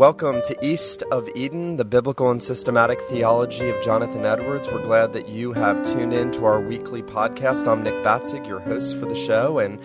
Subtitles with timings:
[0.00, 4.66] Welcome to East of Eden, the biblical and systematic theology of Jonathan Edwards.
[4.70, 7.68] We're glad that you have tuned in to our weekly podcast.
[7.68, 9.78] I'm Nick Batzig, your host for the show, and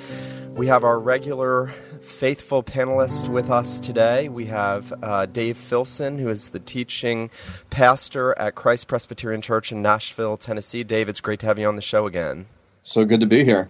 [0.55, 4.29] we have our regular faithful panelist with us today.
[4.29, 7.29] We have uh, Dave Filson, who is the teaching
[7.69, 10.85] pastor at Christ Presbyterian Church in Nashville, Tennessee.
[10.85, 12.45] Dave, it's great to have you on the show again.
[12.83, 13.69] So good to be here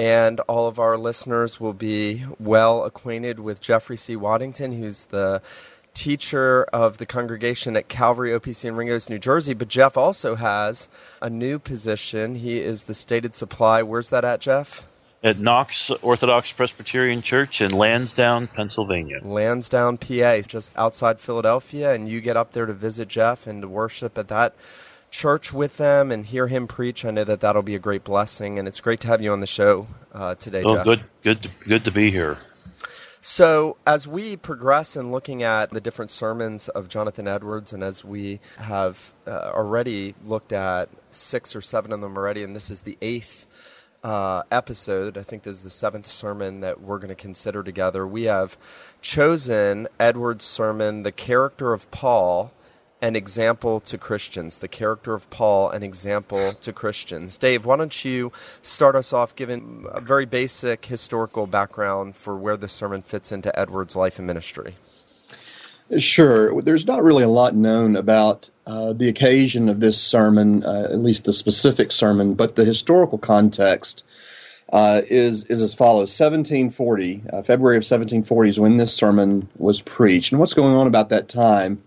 [0.00, 4.16] and all of our listeners will be well acquainted with Jeffrey C.
[4.16, 5.42] Waddington, who's the
[5.92, 9.52] teacher of the congregation at Calvary OPC in Ringoes, New Jersey.
[9.52, 10.88] But Jeff also has
[11.20, 12.36] a new position.
[12.36, 13.82] He is the stated supply.
[13.82, 14.86] Where's that at, Jeff?
[15.22, 19.18] At Knox Orthodox Presbyterian Church in Lansdowne, Pennsylvania.
[19.22, 21.92] Lansdowne, PA, just outside Philadelphia.
[21.92, 24.54] And you get up there to visit Jeff and to worship at that
[25.10, 27.04] church with them and hear him preach.
[27.04, 29.40] I know that that'll be a great blessing, and it's great to have you on
[29.40, 30.84] the show uh, today, oh, Jeff.
[30.84, 32.38] good, good, to, good to be here.
[33.22, 38.02] So, as we progress in looking at the different sermons of Jonathan Edwards, and as
[38.02, 42.82] we have uh, already looked at six or seven of them already, and this is
[42.82, 43.46] the eighth
[44.02, 48.06] uh, episode, I think this is the seventh sermon that we're going to consider together,
[48.06, 48.56] we have
[49.02, 52.52] chosen Edwards' sermon, The Character of Paul
[53.02, 57.38] an example to Christians, the character of Paul, an example to Christians.
[57.38, 62.56] Dave, why don't you start us off giving a very basic historical background for where
[62.56, 64.76] the sermon fits into Edward's life and ministry?
[65.98, 66.60] Sure.
[66.62, 70.98] There's not really a lot known about uh, the occasion of this sermon, uh, at
[71.00, 74.04] least the specific sermon, but the historical context
[74.72, 79.80] uh, is is as follows: 1740, uh, February of 1740 is when this sermon was
[79.80, 80.30] preached.
[80.30, 81.82] And what's going on about that time?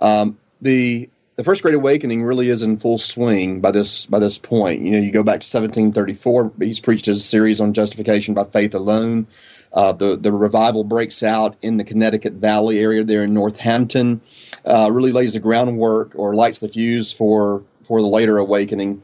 [0.00, 4.38] Um, the the first great awakening really is in full swing by this by this
[4.38, 4.82] point.
[4.82, 6.52] You know, you go back to 1734.
[6.58, 9.28] He's preached his series on justification by faith alone.
[9.72, 14.20] Uh, the the revival breaks out in the Connecticut Valley area there in Northampton.
[14.64, 19.02] Uh, really lays the groundwork or lights the fuse for for the later awakening.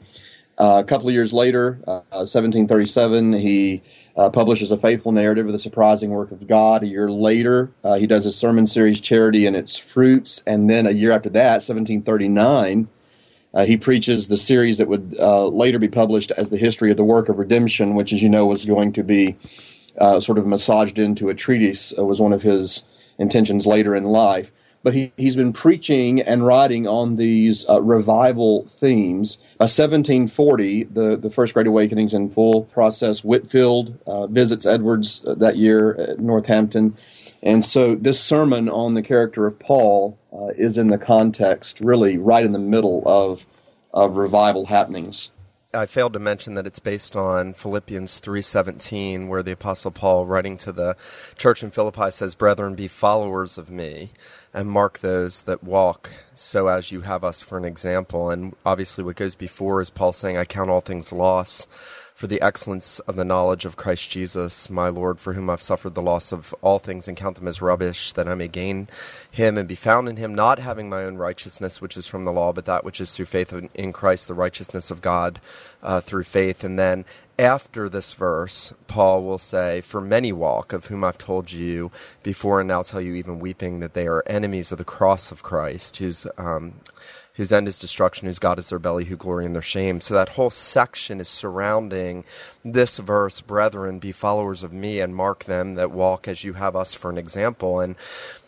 [0.59, 3.83] Uh, a couple of years later, 1737, uh, he
[4.17, 6.83] uh, publishes a faithful narrative of the surprising work of God.
[6.83, 10.43] A year later, uh, he does his sermon series, Charity and Its Fruits.
[10.47, 12.89] And then a year after that, 1739,
[13.53, 16.97] uh, he preaches the series that would uh, later be published as The History of
[16.97, 19.37] the Work of Redemption, which, as you know, was going to be
[19.99, 22.85] uh, sort of massaged into a treatise, uh, was one of his
[23.19, 24.51] intentions later in life
[24.85, 29.37] but he, he's been preaching and writing on these uh, revival themes.
[29.59, 33.25] By 1740, the, the First Great Awakening's in full process.
[33.25, 36.97] Whitefield uh, visits Edwards uh, that year at Northampton.
[37.43, 42.19] And so this sermon on the character of Paul uh, is in the context, really
[42.19, 43.47] right in the middle of,
[43.95, 45.31] of revival happenings.
[45.75, 50.57] I failed to mention that it's based on Philippians 3:17 where the apostle Paul writing
[50.59, 50.97] to the
[51.37, 54.13] church in Philippi says, "Brethren, be followers of me."
[54.55, 58.31] and mark those that walk so as you have us for an example.
[58.31, 61.67] And obviously, what goes before is Paul saying, I count all things loss
[62.15, 65.97] for the excellence of the knowledge of Christ Jesus, my Lord, for whom I've suffered
[65.97, 68.89] the loss of all things and count them as rubbish, that I may gain
[69.29, 72.33] him and be found in him, not having my own righteousness, which is from the
[72.33, 75.41] law, but that which is through faith in Christ, the righteousness of God
[75.83, 76.63] uh, through faith.
[76.63, 77.05] And then
[77.37, 81.91] after this verse, Paul will say, For many walk, of whom I've told you
[82.23, 85.43] before, and now tell you even weeping, that they are enemies of the cross of
[85.43, 86.75] Christ, whose um,
[87.35, 90.01] whose end is destruction, whose God is their belly, who glory in their shame.
[90.01, 92.25] So that whole section is surrounding
[92.65, 96.77] this verse, brethren, be followers of me and mark them that walk as you have
[96.77, 97.81] us for an example.
[97.81, 97.97] And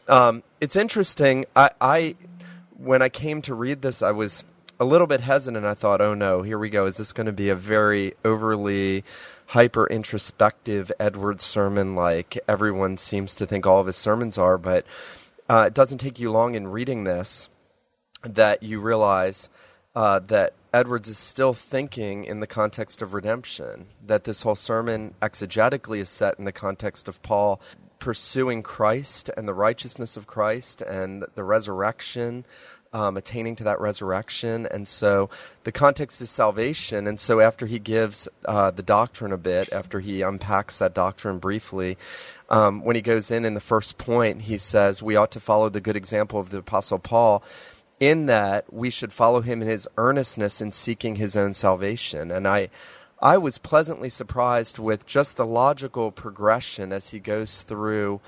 [0.08, 1.46] um, it's interesting.
[1.56, 2.16] I, I,
[2.76, 4.44] when I came to read this, I was
[4.78, 5.66] a little bit hesitant.
[5.66, 6.86] I thought, oh no, here we go.
[6.86, 9.02] Is this going to be a very overly
[9.46, 14.58] hyper introspective Edwards sermon like everyone seems to think all of his sermons are?
[14.58, 14.86] But
[15.48, 17.48] uh, it doesn't take you long in reading this
[18.34, 19.48] that you realize
[19.94, 25.14] uh, that Edwards is still thinking in the context of redemption, that this whole sermon
[25.22, 27.60] exegetically is set in the context of Paul
[27.98, 32.44] pursuing Christ and the righteousness of Christ and the resurrection,
[32.92, 34.66] um, attaining to that resurrection.
[34.66, 35.30] And so
[35.64, 37.06] the context is salvation.
[37.06, 41.38] And so after he gives uh, the doctrine a bit, after he unpacks that doctrine
[41.38, 41.96] briefly,
[42.50, 45.68] um, when he goes in in the first point, he says, We ought to follow
[45.68, 47.42] the good example of the Apostle Paul
[47.98, 52.30] in that we should follow him in his earnestness in seeking his own salvation.
[52.30, 52.68] And I,
[53.20, 58.20] I was pleasantly surprised with just the logical progression as he goes through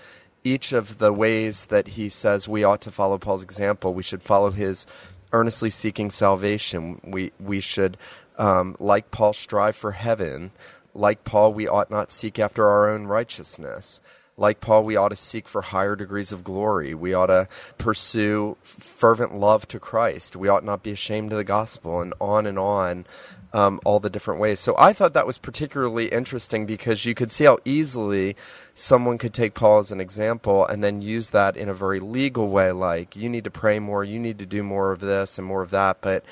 [0.44, 3.93] each of the ways that he says we ought to follow Paul's example.
[3.93, 4.87] We should follow his
[5.32, 7.00] earnestly seeking salvation.
[7.05, 7.99] We we should,
[8.38, 10.53] um, like Paul, strive for heaven.
[10.94, 14.00] Like Paul, we ought not seek after our own righteousness
[14.38, 16.94] like Paul, we ought to seek for higher degrees of glory.
[16.94, 20.37] We ought to pursue fervent love to Christ.
[20.37, 23.05] We ought not be ashamed of the gospel, and on and on,
[23.52, 24.61] um, all the different ways.
[24.61, 28.37] So I thought that was particularly interesting because you could see how easily
[28.75, 32.49] someone could take Paul as an example and then use that in a very legal
[32.49, 35.46] way, like you need to pray more, you need to do more of this and
[35.46, 36.00] more of that.
[36.00, 36.25] But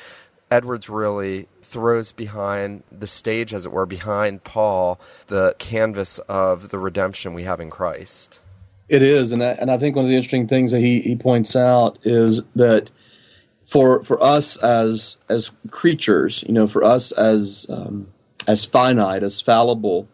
[0.49, 6.79] Edwards really throws behind the stage, as it were, behind Paul, the canvas of the
[6.79, 8.39] redemption we have in Christ.
[8.89, 11.17] It is, and I, and I think one of the interesting things that he, he
[11.17, 12.91] points out is that
[13.65, 18.09] for for us as as creatures, you know, for us as um,
[18.47, 20.09] as finite, as fallible,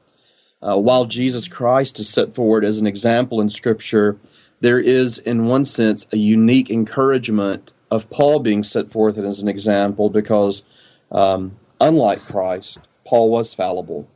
[0.62, 4.16] uh, while Jesus Christ is set forward as an example in Scripture,
[4.60, 9.48] there is, in one sense, a unique encouragement of Paul being set forth as an
[9.48, 10.62] example because
[11.12, 14.08] um, unlike Christ, Paul was fallible,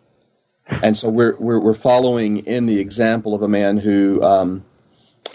[0.69, 4.65] and so we're, we're we're following in the example of a man who, um,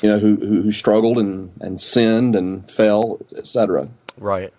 [0.01, 3.87] you know, who, who, who struggled and and sinned and fell, etc.
[4.17, 4.53] Right.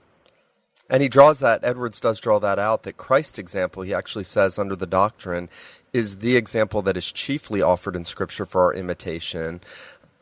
[0.92, 4.58] And he draws that, Edwards does draw that out, that Christ's example, he actually says
[4.58, 5.48] under the doctrine,
[5.94, 9.62] is the example that is chiefly offered in Scripture for our imitation.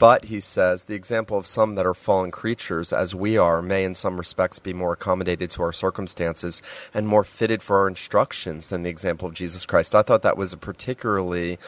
[0.01, 3.85] But, he says, the example of some that are fallen creatures, as we are, may
[3.85, 6.63] in some respects be more accommodated to our circumstances
[6.95, 9.95] and more fitted for our instructions than the example of Jesus Christ.
[9.95, 11.59] I thought that was a particularly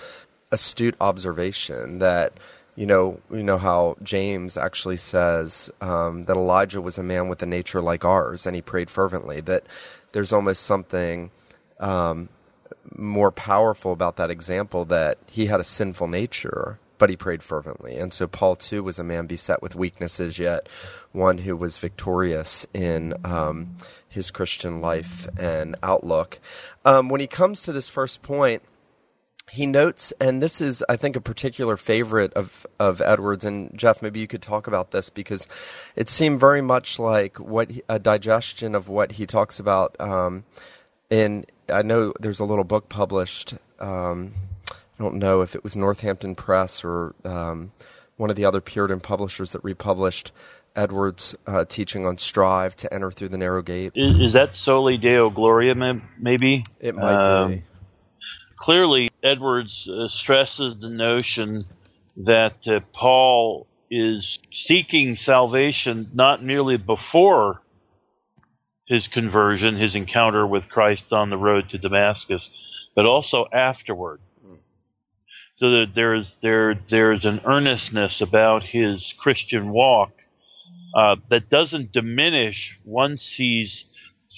[0.50, 2.32] astute observation that
[2.74, 7.42] you know, you know how James actually says um, that Elijah was a man with
[7.42, 9.42] a nature like ours, and he prayed fervently.
[9.42, 9.64] That
[10.12, 11.30] there's almost something
[11.80, 12.30] um,
[12.96, 17.98] more powerful about that example that he had a sinful nature, but he prayed fervently.
[17.98, 20.68] And so Paul, too, was a man beset with weaknesses, yet
[21.10, 23.76] one who was victorious in um,
[24.08, 26.38] his Christian life and outlook.
[26.84, 28.62] Um, when he comes to this first point,
[29.50, 33.44] he notes, and this is, I think, a particular favorite of, of Edwards.
[33.44, 35.48] And Jeff, maybe you could talk about this because
[35.96, 39.96] it seemed very much like what a digestion of what he talks about.
[39.98, 40.44] Um,
[41.10, 43.54] in I know there's a little book published.
[43.80, 44.34] Um,
[44.98, 47.72] I don't know if it was Northampton Press or um,
[48.16, 50.32] one of the other Puritan publishers that republished
[50.74, 53.92] Edwards' uh, teaching on strive to enter through the narrow gate.
[53.94, 55.74] Is, is that Soli Deo Gloria,
[56.18, 56.64] maybe?
[56.80, 57.64] It might um, be.
[58.58, 61.64] Clearly, Edwards uh, stresses the notion
[62.18, 67.60] that uh, Paul is seeking salvation not merely before
[68.86, 72.42] his conversion, his encounter with Christ on the road to Damascus,
[72.94, 74.20] but also afterward
[75.62, 80.10] so that there's there there's an earnestness about his Christian walk
[80.92, 83.84] uh, that doesn't diminish once he's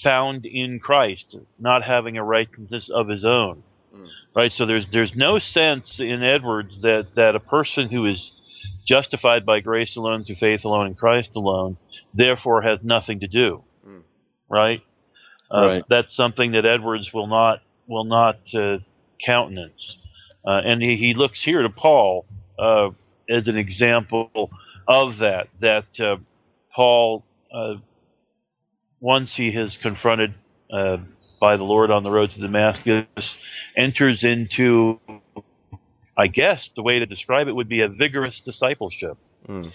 [0.03, 3.63] found in Christ, not having a righteousness of his own.
[3.91, 4.07] Mm.
[4.35, 4.51] Right.
[4.55, 8.21] So there's there's no sense in Edwards that that a person who is
[8.87, 11.77] justified by grace alone through faith alone in Christ alone,
[12.13, 13.63] therefore has nothing to do.
[13.83, 14.03] Mm.
[14.47, 14.81] Right.
[15.51, 15.83] Uh, right.
[15.89, 18.77] That's something that Edwards will not will not uh,
[19.25, 19.95] countenance.
[20.45, 22.25] Uh, and he, he, looks here to Paul
[22.59, 22.89] uh,
[23.29, 24.51] as an example
[24.87, 25.47] of that.
[25.59, 26.17] That uh,
[26.75, 27.23] Paul,
[27.53, 27.75] uh,
[28.99, 30.35] once he is confronted
[30.71, 30.97] uh,
[31.41, 33.05] by the Lord on the road to Damascus,
[33.75, 34.99] enters into,
[36.15, 39.17] I guess the way to describe it would be a vigorous discipleship.
[39.47, 39.71] Mm.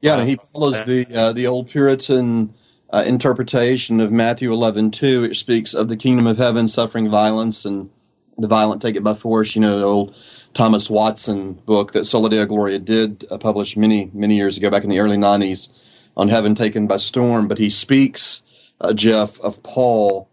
[0.00, 2.54] Yeah, he follows the uh, the old Puritan
[2.92, 7.90] interpretation of Matthew eleven two, which speaks of the kingdom of heaven suffering violence and
[8.38, 9.54] the violent take it by force.
[9.54, 10.14] You know, the old
[10.54, 14.84] Thomas Watson book that Soli Deo Gloria did uh, publish many many years ago, back
[14.84, 15.68] in the early '90s,
[16.16, 17.48] on heaven taken by storm.
[17.48, 18.42] But he speaks,
[18.80, 20.28] uh, Jeff, of Paul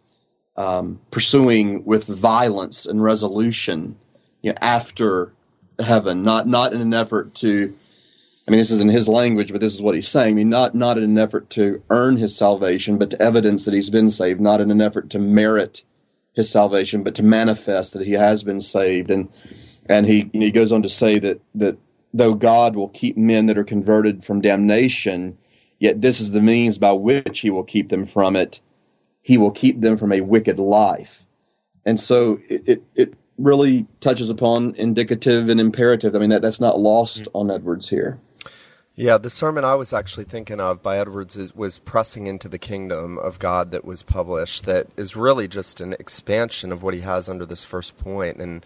[0.58, 3.98] um, pursuing with violence and resolution
[4.42, 5.34] you know, after
[5.80, 7.76] heaven, not not in an effort to.
[8.48, 10.34] I mean, this is in his language, but this is what he's saying.
[10.34, 13.74] I mean, not not in an effort to earn his salvation, but to evidence that
[13.74, 14.42] he's been saved.
[14.42, 15.84] Not in an effort to merit
[16.34, 19.12] his salvation, but to manifest that he has been saved.
[19.12, 19.30] And
[19.86, 21.78] and he he goes on to say that that
[22.14, 25.38] though God will keep men that are converted from damnation,
[25.80, 28.60] yet this is the means by which he will keep them from it.
[29.22, 31.26] He will keep them from a wicked life.
[31.86, 36.16] And so it, it, it really touches upon indicative and imperative.
[36.16, 38.20] I mean that that's not lost on Edwards here.
[39.02, 42.60] Yeah, the sermon I was actually thinking of by Edwards is, was Pressing into the
[42.60, 47.00] Kingdom of God that was published, that is really just an expansion of what he
[47.00, 48.38] has under this first point.
[48.38, 48.64] And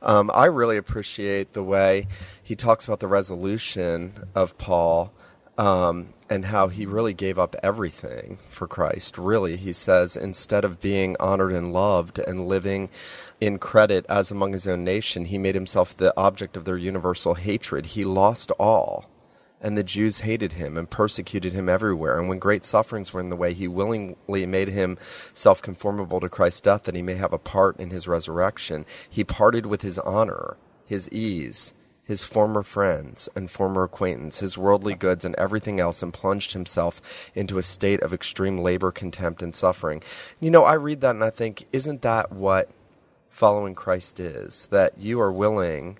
[0.00, 2.06] um, I really appreciate the way
[2.42, 5.12] he talks about the resolution of Paul
[5.58, 9.18] um, and how he really gave up everything for Christ.
[9.18, 12.88] Really, he says, instead of being honored and loved and living
[13.38, 17.34] in credit as among his own nation, he made himself the object of their universal
[17.34, 17.84] hatred.
[17.84, 19.10] He lost all.
[19.64, 22.18] And the Jews hated him and persecuted him everywhere.
[22.18, 26.60] And when great sufferings were in the way, he willingly made himself conformable to Christ's
[26.60, 28.84] death that he may have a part in his resurrection.
[29.08, 31.72] He parted with his honor, his ease,
[32.04, 37.30] his former friends and former acquaintance, his worldly goods, and everything else, and plunged himself
[37.34, 40.02] into a state of extreme labor, contempt, and suffering.
[40.40, 42.68] You know, I read that and I think, isn't that what
[43.30, 44.66] following Christ is?
[44.66, 45.98] That you are willing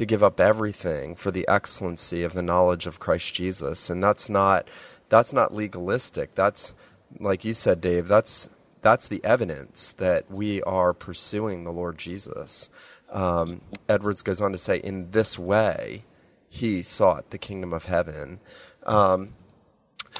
[0.00, 4.30] to give up everything for the excellency of the knowledge of Christ Jesus, and that's
[4.30, 4.66] not
[5.10, 6.34] that's not legalistic.
[6.34, 6.72] That's
[7.18, 8.08] like you said, Dave.
[8.08, 8.48] That's
[8.80, 12.70] that's the evidence that we are pursuing the Lord Jesus.
[13.12, 16.04] Um, Edwards goes on to say, in this way,
[16.48, 18.40] he sought the kingdom of heaven.
[18.86, 19.34] Um,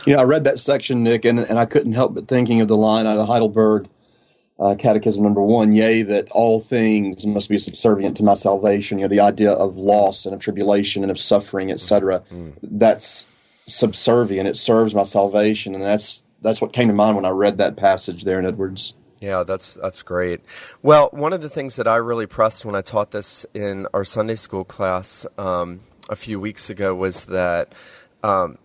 [0.05, 2.69] you know, I read that section, Nick, and, and I couldn't help but thinking of
[2.69, 3.89] the line out of Heidelberg
[4.61, 8.99] uh, Catechism number one, yea, that all things must be subservient to my salvation.
[8.99, 12.23] You know, the idea of loss and of tribulation and of suffering, etc.
[12.31, 12.53] Mm.
[12.63, 13.27] That's
[13.67, 14.47] subservient.
[14.47, 17.77] It serves my salvation, and that's that's what came to mind when I read that
[17.77, 18.93] passage there in Edwards.
[19.21, 20.41] Yeah, that's that's great.
[20.83, 24.05] Well, one of the things that I really pressed when I taught this in our
[24.05, 27.75] Sunday school class um, a few weeks ago was that
[28.23, 28.59] um,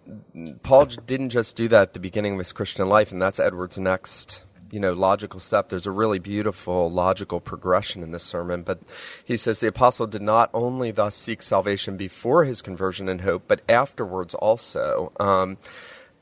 [0.64, 3.78] Paul didn't just do that at the beginning of his Christian life, and that's Edward's
[3.78, 4.44] next
[4.76, 8.80] you know logical step there's a really beautiful logical progression in this sermon but
[9.24, 13.44] he says the apostle did not only thus seek salvation before his conversion and hope
[13.48, 15.58] but afterwards also um,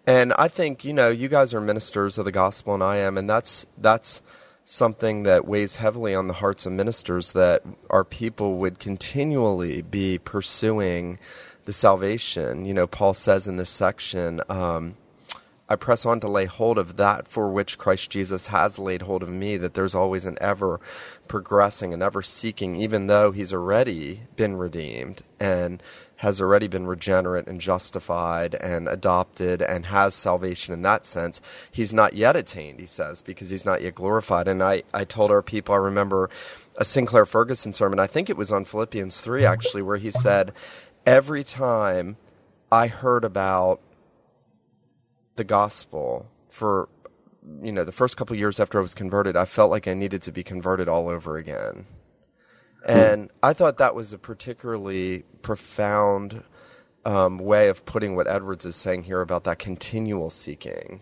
[0.06, 3.18] and I think, you know, you guys are ministers of the gospel and I am,
[3.18, 4.22] and that's that's
[4.66, 10.18] something that weighs heavily on the hearts of ministers that our people would continually be
[10.18, 11.20] pursuing
[11.66, 12.66] the salvation.
[12.66, 14.96] You know, Paul says in this section, um,
[15.74, 19.24] I press on to lay hold of that for which Christ Jesus has laid hold
[19.24, 20.80] of me, that there's always an ever
[21.28, 25.82] progressing and ever seeking, even though he's already been redeemed and
[26.18, 31.42] has already been regenerate and justified and adopted and has salvation in that sense.
[31.72, 34.48] He's not yet attained, he says, because he's not yet glorified.
[34.48, 36.30] And I, I told our people, I remember
[36.78, 40.54] a Sinclair Ferguson sermon, I think it was on Philippians 3 actually, where he said,
[41.04, 42.18] Every time
[42.72, 43.82] I heard about
[45.36, 46.90] the gospel for
[47.62, 50.22] you know the first couple years after I was converted, I felt like I needed
[50.24, 51.86] to be converted all over again.
[52.86, 56.44] And I thought that was a particularly profound
[57.06, 61.00] um, way of putting what Edwards is saying here about that continual seeking.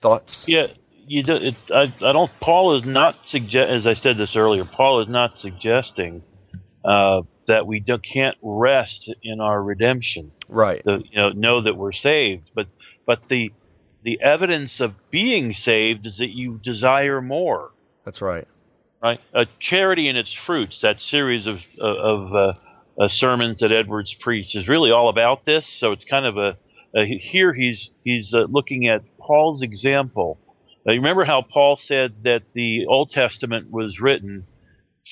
[0.00, 0.48] Thoughts?
[0.48, 0.68] Yeah,
[1.06, 2.30] you do, it, I, I don't.
[2.40, 3.70] Paul is not suggest.
[3.70, 6.22] As I said this earlier, Paul is not suggesting
[6.84, 10.32] uh, that we can't rest in our redemption.
[10.48, 10.82] Right.
[10.84, 12.66] The, you know, know that we're saved, but
[13.06, 13.52] but the
[14.02, 17.72] the evidence of being saved is that you desire more.
[18.04, 18.46] That's right
[19.02, 19.20] right?
[19.34, 22.52] Uh, Charity and its fruits, that series of of uh,
[23.00, 25.64] uh, sermons that Edwards preached, is really all about this.
[25.78, 26.56] So it's kind of a,
[26.96, 30.38] a here he's he's uh, looking at Paul's example.
[30.86, 34.46] you remember how Paul said that the Old Testament was written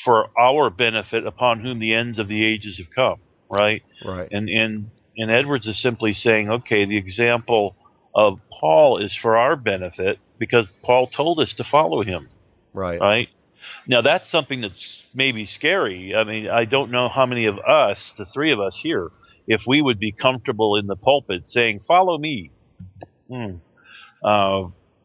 [0.04, 3.20] for our benefit, upon whom the ends of the ages have come,
[3.50, 3.82] right?
[4.04, 4.28] Right.
[4.30, 7.76] And and and Edwards is simply saying, okay, the example
[8.14, 12.28] of Paul is for our benefit because Paul told us to follow him.
[12.72, 13.00] Right.
[13.00, 13.28] Right.
[13.86, 16.14] Now that's something that's maybe scary.
[16.14, 19.10] I mean, I don't know how many of us, the three of us here,
[19.46, 22.50] if we would be comfortable in the pulpit saying, "Follow me,"
[23.28, 23.56] hmm.
[24.22, 24.64] uh,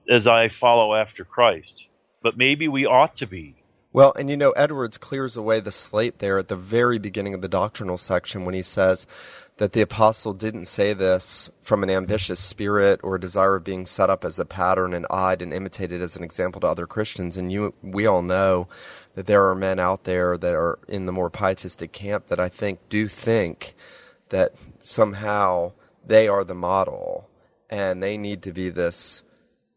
[0.10, 1.74] as I follow after Christ.
[2.22, 3.59] But maybe we ought to be.
[3.92, 7.42] Well, and you know, Edwards clears away the slate there at the very beginning of
[7.42, 9.08] the doctrinal section when he says
[9.58, 13.88] that the apostle didn't say this from an ambitious spirit or a desire of being
[13.88, 17.36] set up as a pattern and eyed and imitated as an example to other Christians.
[17.36, 18.68] And you, we all know
[19.16, 22.48] that there are men out there that are in the more pietistic camp that I
[22.48, 23.74] think do think
[24.30, 25.72] that somehow
[26.06, 27.28] they are the model
[27.72, 29.24] and they need to be this,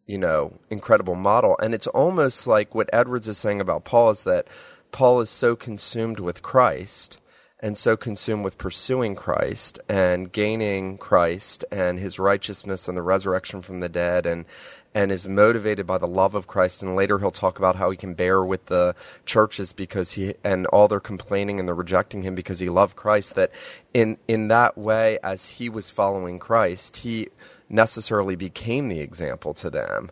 [0.07, 1.57] you know, incredible model.
[1.63, 4.47] And it's almost like what Edwards is saying about Paul is that
[4.91, 7.19] Paul is so consumed with Christ
[7.63, 13.63] and so consumed with pursuing Christ and gaining Christ and his righteousness and the resurrection
[13.63, 14.45] from the dead and
[14.95, 17.97] and is motivated by the love of Christ and later he'll talk about how he
[17.97, 18.95] can bear with the
[19.25, 23.37] churches because he and all their complaining and they're rejecting him because he loved Christ
[23.37, 23.53] that
[23.95, 27.29] in in that way as he was following Christ he
[27.73, 30.11] necessarily became the example to them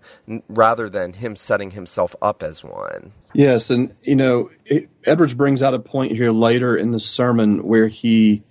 [0.48, 3.12] rather than him setting himself up as one.
[3.34, 7.64] Yes, and you know, it, Edwards brings out a point here later in the sermon
[7.64, 8.42] where he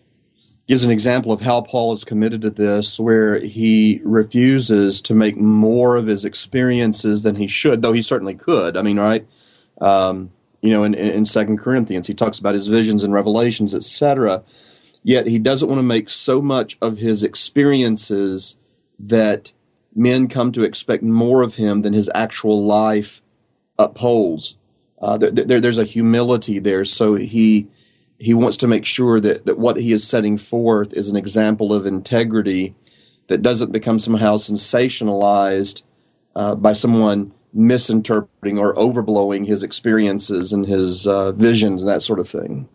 [0.67, 5.35] gives an example of how Paul is committed to this, where he refuses to make
[5.35, 8.77] more of his experiences than he should, though he certainly could.
[8.77, 9.27] I mean, right?
[9.81, 14.43] Um, you know, in, in Second Corinthians, he talks about his visions and revelations, etc.
[15.01, 18.57] Yet he doesn't want to make so much of his experiences
[18.99, 19.51] that
[19.95, 23.21] men come to expect more of him than his actual life
[23.77, 24.55] upholds.
[25.01, 27.67] Uh, there, there, there's a humility there, so he
[28.19, 31.73] he wants to make sure that, that what he is setting forth is an example
[31.73, 32.75] of integrity
[33.27, 35.83] that doesn't become somehow sensationalized
[36.35, 42.19] uh, by someone misinterpreting or overblowing his experiences and his uh, visions and that sort
[42.19, 42.67] of thing.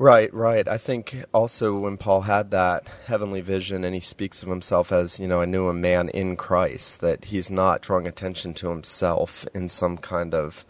[0.00, 0.66] Right, right.
[0.66, 5.20] I think also when Paul had that heavenly vision and he speaks of himself as,
[5.20, 9.46] you know, I knew a man in Christ, that he's not drawing attention to himself
[9.52, 10.64] in some kind of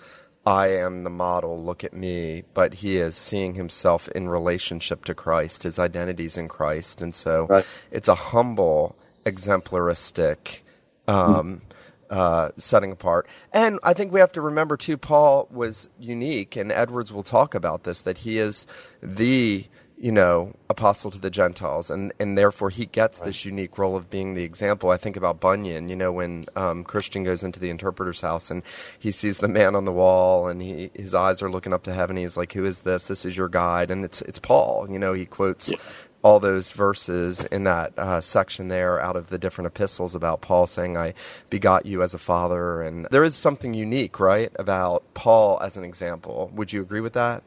[0.44, 5.14] I am the model, look at me, but he is seeing himself in relationship to
[5.14, 5.62] Christ.
[5.62, 7.00] His identity's in Christ.
[7.00, 7.66] And so right.
[7.92, 10.62] it's a humble, exemplaristic
[11.06, 11.62] um,
[12.10, 13.26] uh, setting apart.
[13.52, 17.54] And I think we have to remember too, Paul was unique, and Edwards will talk
[17.54, 18.66] about this that he is
[19.02, 23.96] the you know apostle to the Gentiles, and and therefore he gets this unique role
[23.96, 24.90] of being the example.
[24.90, 28.62] I think about Bunyan, you know, when um, Christian goes into the interpreter's house and
[28.98, 31.92] he sees the man on the wall, and he his eyes are looking up to
[31.92, 32.16] heaven.
[32.16, 33.06] He's like, "Who is this?
[33.06, 34.88] This is your guide," and it's it's Paul.
[34.90, 35.70] You know, he quotes.
[35.70, 35.76] Yeah
[36.22, 40.66] all those verses in that uh, section there out of the different epistles about Paul
[40.66, 41.14] saying, I
[41.48, 42.82] begot you as a father.
[42.82, 46.50] And there is something unique, right, about Paul as an example.
[46.54, 47.42] Would you agree with that?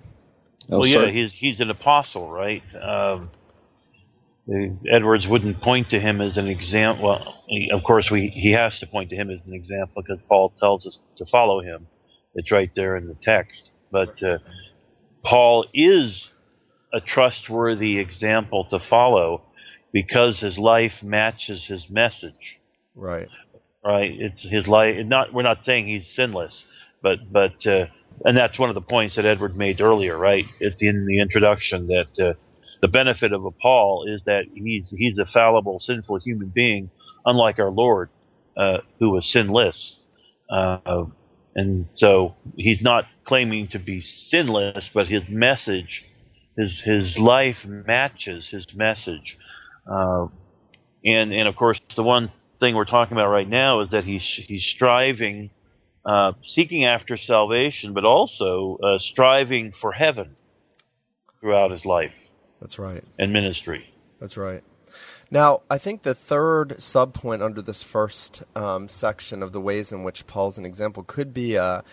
[0.71, 2.63] Oh, well, yeah, he's, he's an apostle, right?
[2.75, 3.29] Um,
[4.91, 7.05] Edwards wouldn't point to him as an example.
[7.05, 10.19] Well, he, of course, we, he has to point to him as an example because
[10.27, 11.87] Paul tells us to follow him.
[12.35, 13.61] It's right there in the text.
[13.91, 14.39] But uh,
[15.23, 16.11] Paul is
[16.93, 19.41] a trustworthy example to follow
[19.91, 22.59] because his life matches his message.
[22.95, 23.27] Right.
[23.83, 24.11] Right.
[24.11, 24.95] It's his life.
[25.05, 26.53] Not we're not saying he's sinless,
[27.01, 27.85] but but uh,
[28.23, 30.17] and that's one of the points that Edward made earlier.
[30.17, 30.45] Right.
[30.59, 32.33] It's in the introduction that uh,
[32.81, 36.89] the benefit of a Paul is that he's he's a fallible, sinful human being,
[37.25, 38.09] unlike our Lord,
[38.55, 39.95] uh, who was sinless.
[40.49, 41.05] Uh,
[41.55, 46.03] and so he's not claiming to be sinless, but his message
[46.57, 49.37] his his life matches his message,
[49.89, 50.27] uh,
[51.03, 54.23] and and of course the one thing we're talking about right now is that he's
[54.47, 55.49] he's striving,
[56.05, 60.35] uh, seeking after salvation, but also uh, striving for heaven
[61.41, 62.13] throughout his life.
[62.61, 63.03] That's right.
[63.19, 63.93] And ministry.
[64.19, 64.63] That's right.
[65.29, 70.03] Now, I think the third subpoint under this first um, section of the ways in
[70.03, 71.83] which Paul's an example could be a,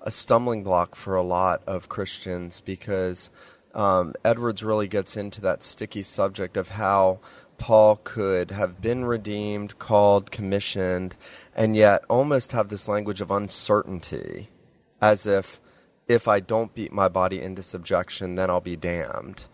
[0.00, 3.30] a stumbling block for a lot of Christians because
[3.74, 7.20] um, Edwards really gets into that sticky subject of how
[7.58, 11.14] Paul could have been redeemed, called, commissioned,
[11.54, 14.48] and yet almost have this language of uncertainty,
[15.00, 15.60] as if
[16.08, 19.44] if I don't beat my body into subjection, then I'll be damned.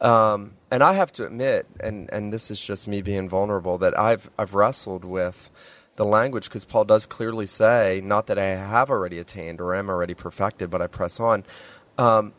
[0.00, 3.98] Um, and I have to admit, and, and this is just me being vulnerable, that
[3.98, 5.50] I've I've wrestled with
[5.96, 9.88] the language because Paul does clearly say, not that I have already attained or am
[9.88, 11.44] already perfected, but I press on.
[11.96, 12.34] Um,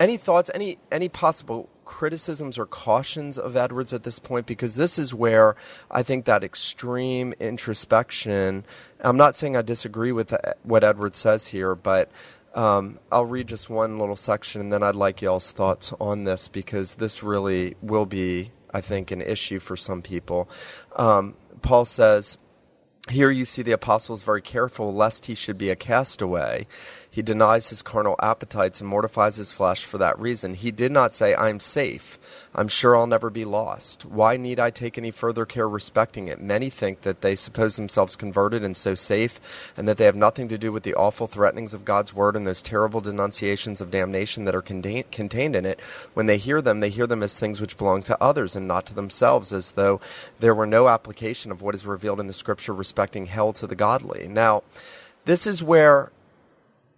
[0.00, 0.50] any thoughts?
[0.54, 4.46] Any any possible criticisms or cautions of Edwards at this point?
[4.46, 5.54] Because this is where
[5.90, 8.64] I think that extreme introspection.
[9.00, 12.10] I'm not saying I disagree with what Edwards says here, but
[12.54, 16.48] um, I'll read just one little section, and then I'd like y'all's thoughts on this
[16.48, 20.48] because this really will be, I think, an issue for some people.
[20.96, 22.38] Um, Paul says.
[23.10, 26.66] Here you see the apostle is very careful lest he should be a castaway.
[27.14, 30.54] He denies his carnal appetites and mortifies his flesh for that reason.
[30.54, 32.18] He did not say, I'm safe.
[32.52, 34.04] I'm sure I'll never be lost.
[34.04, 36.40] Why need I take any further care respecting it?
[36.40, 39.38] Many think that they suppose themselves converted and so safe,
[39.76, 42.48] and that they have nothing to do with the awful threatenings of God's word and
[42.48, 45.78] those terrible denunciations of damnation that are contain- contained in it.
[46.14, 48.86] When they hear them, they hear them as things which belong to others and not
[48.86, 50.00] to themselves, as though
[50.40, 53.76] there were no application of what is revealed in the scripture respecting hell to the
[53.76, 54.26] godly.
[54.26, 54.64] Now,
[55.26, 56.10] this is where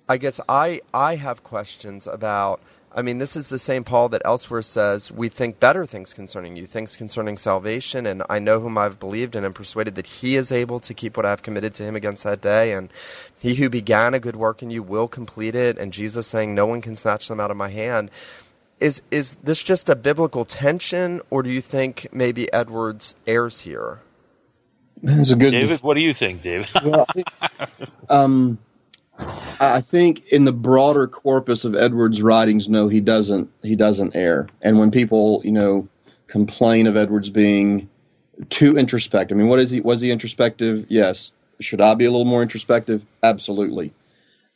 [0.08, 2.60] I guess I I have questions about
[2.96, 6.56] I mean, this is the same Paul that elsewhere says, We think better things concerning
[6.56, 10.34] you, things concerning salvation, and I know whom I've believed and am persuaded that he
[10.34, 12.72] is able to keep what I have committed to him against that day.
[12.72, 12.90] And
[13.38, 15.76] he who began a good work in you will complete it.
[15.76, 18.10] And Jesus saying, No one can snatch them out of my hand.
[18.80, 24.00] Is, is this just a biblical tension, or do you think maybe Edwards errs here?
[25.02, 25.50] That's a good.
[25.50, 26.68] David, what do you think, David?
[26.82, 27.28] well, I think,
[28.08, 28.58] um,
[29.18, 33.50] I think in the broader corpus of Edwards' writings, no, he doesn't.
[33.62, 34.48] He doesn't err.
[34.62, 35.88] And when people, you know,
[36.26, 37.88] complain of Edwards being
[38.50, 39.80] too introspective, I mean, what is he?
[39.80, 40.86] Was he introspective?
[40.88, 41.32] Yes.
[41.60, 43.02] Should I be a little more introspective?
[43.22, 43.94] Absolutely.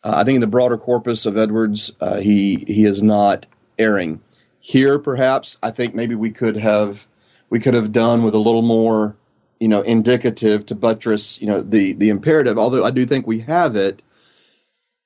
[0.04, 3.46] Uh, I think in the broader corpus of Edwards, uh, he he is not
[3.78, 4.20] erring.
[4.60, 7.06] Here, perhaps, I think maybe we could have
[7.48, 9.16] we could have done with a little more,
[9.58, 12.58] you know, indicative to buttress, you know, the the imperative.
[12.58, 14.02] Although I do think we have it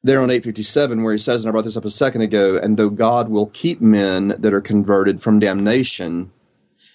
[0.05, 2.77] there on 857 where he says, and I brought this up a second ago, and
[2.77, 6.31] though God will keep men that are converted from damnation,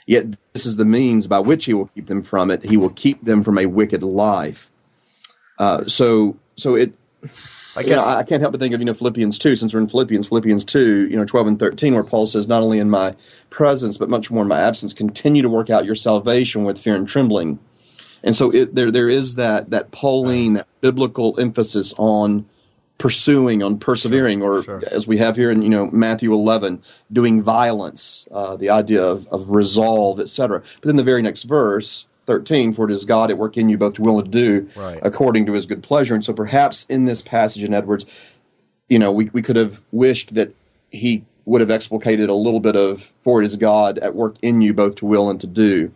[0.06, 2.64] yet this is the means by which he will keep them from it.
[2.64, 4.70] He will keep them from a wicked life.
[5.58, 6.94] Uh, so, so it,
[7.76, 9.56] I guess you know, I can't help but think of you know Philippians two.
[9.56, 12.64] Since we're in Philippians, Philippians two, you know twelve and thirteen, where Paul says, "Not
[12.64, 13.16] only in my
[13.50, 16.96] presence, but much more in my absence, continue to work out your salvation with fear
[16.96, 17.60] and trembling."
[18.24, 22.46] And so it, there there is that that Pauline, that biblical emphasis on
[23.00, 24.84] pursuing, on persevering, sure, or sure.
[24.92, 29.28] as we have here in you know Matthew 11, doing violence, uh, the idea of,
[29.30, 30.62] of resolve, etc.
[30.82, 33.78] But then the very next verse, 13, for it is God at work in you
[33.78, 35.00] both to will and to do right.
[35.02, 36.14] according to His good pleasure.
[36.14, 38.06] And so perhaps in this passage in Edwards,
[38.88, 40.54] you know, we we could have wished that
[40.92, 44.62] he would have explicated a little bit of for it is God at work in
[44.62, 45.92] you both to will and to do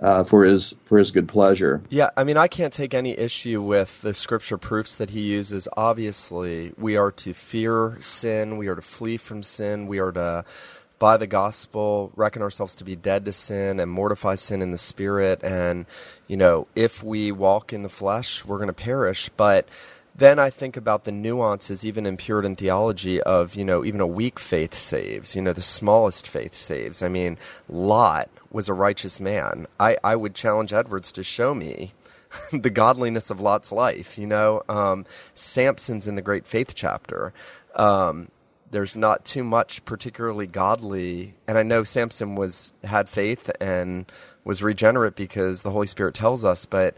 [0.00, 1.82] uh, for his for his good pleasure.
[1.88, 5.68] Yeah, I mean, I can't take any issue with the scripture proofs that he uses.
[5.76, 10.44] Obviously, we are to fear sin, we are to flee from sin, we are to
[11.00, 14.78] by the gospel reckon ourselves to be dead to sin and mortify sin in the
[14.78, 15.86] spirit and
[16.28, 19.68] you know if we walk in the flesh we're going to perish but
[20.16, 24.06] then I think about the nuances, even in Puritan theology, of you know even a
[24.06, 25.34] weak faith saves.
[25.34, 27.02] You know the smallest faith saves.
[27.02, 27.36] I mean,
[27.68, 29.66] Lot was a righteous man.
[29.80, 31.92] I, I would challenge Edwards to show me
[32.52, 34.16] the godliness of Lot's life.
[34.16, 37.34] You know, um, Samson's in the Great Faith chapter.
[37.74, 38.28] Um,
[38.70, 44.10] there's not too much particularly godly, and I know Samson was had faith and
[44.44, 46.64] was regenerate because the Holy Spirit tells us.
[46.64, 46.96] But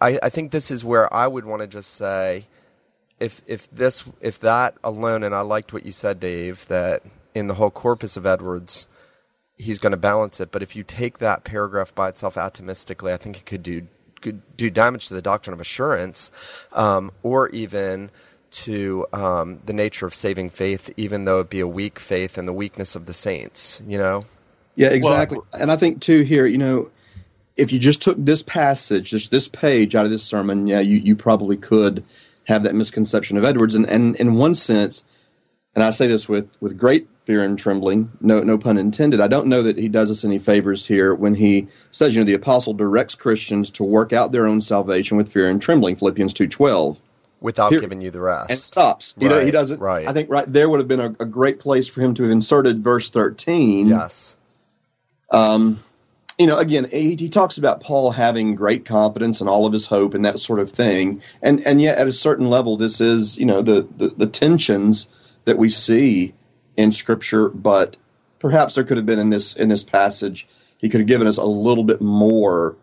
[0.00, 2.46] I, I think this is where I would want to just say,
[3.18, 7.02] if if this if that alone, and I liked what you said, Dave, that
[7.34, 8.86] in the whole corpus of Edwards
[9.62, 10.50] he's going to balance it.
[10.52, 13.86] But if you take that paragraph by itself atomistically, I think it could do
[14.20, 16.30] could do damage to the doctrine of assurance,
[16.72, 18.10] um, or even
[18.50, 22.46] to um, the nature of saving faith, even though it be a weak faith and
[22.46, 23.80] the weakness of the saints.
[23.86, 24.22] You know.
[24.74, 25.38] Yeah, exactly.
[25.38, 26.90] Well, and I think too here, you know,
[27.56, 30.98] if you just took this passage, just this page out of this sermon, yeah, you,
[30.98, 32.04] you probably could
[32.46, 33.74] have that misconception of Edwards.
[33.74, 35.04] And, and in one sense,
[35.74, 38.10] and I say this with, with great fear and trembling.
[38.20, 39.20] No, no pun intended.
[39.20, 42.26] I don't know that he does us any favors here when he says, you know,
[42.26, 45.96] the apostle directs Christians to work out their own salvation with fear and trembling.
[45.96, 46.98] Philippians two twelve.
[47.40, 49.14] Without here, giving you the rest, and stops.
[49.16, 49.80] Right, he, he doesn't.
[49.80, 50.06] Right.
[50.06, 52.30] I think right there would have been a, a, great place for him to have
[52.30, 53.88] inserted verse thirteen.
[53.88, 54.36] Yes.
[55.28, 55.82] Um,
[56.38, 59.86] you know, again, he, he talks about Paul having great confidence and all of his
[59.86, 63.36] hope and that sort of thing, and and yet at a certain level, this is
[63.38, 65.08] you know the, the, the tensions
[65.44, 66.34] that we see
[66.76, 67.96] in Scripture, but
[68.38, 70.46] perhaps there could have been in this in this passage
[70.82, 72.76] he could have given us a little bit more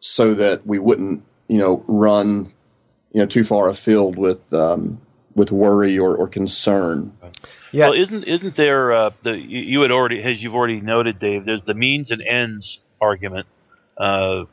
[0.00, 2.52] so that we wouldn't you know run
[3.12, 5.00] you know too far afield with um,
[5.34, 7.16] with worry or, or concern.
[7.72, 7.88] Yeah.
[7.88, 11.46] Well, isn't isn't there uh, the you had already as you've already noted, Dave?
[11.46, 13.46] There's the means and ends argument.
[13.96, 14.44] Uh,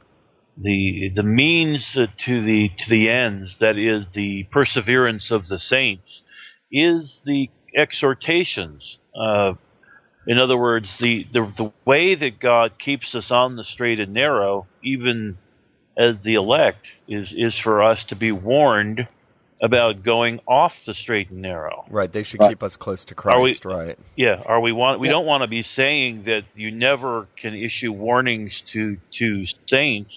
[0.57, 6.21] the the means to the to the ends that is the perseverance of the saints
[6.71, 8.97] is the exhortations.
[9.19, 9.53] Uh,
[10.27, 14.13] in other words, the, the the way that God keeps us on the straight and
[14.13, 15.37] narrow, even
[15.97, 19.07] as the elect, is is for us to be warned
[19.61, 21.85] about going off the straight and narrow.
[21.89, 22.11] Right.
[22.11, 23.65] They should keep us close to Christ.
[23.65, 23.99] We, right.
[24.15, 24.41] Yeah.
[24.45, 24.99] Are we want?
[24.99, 30.13] We don't want to be saying that you never can issue warnings to to saints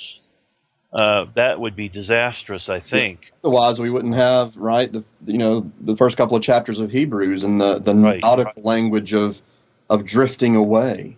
[0.92, 2.68] uh, that would be disastrous.
[2.68, 3.20] I think.
[3.22, 3.38] Yeah.
[3.44, 7.44] Otherwise, we wouldn't have right the you know the first couple of chapters of Hebrews
[7.44, 8.20] and the the right.
[8.22, 9.40] nautical language of
[9.90, 11.16] of drifting away.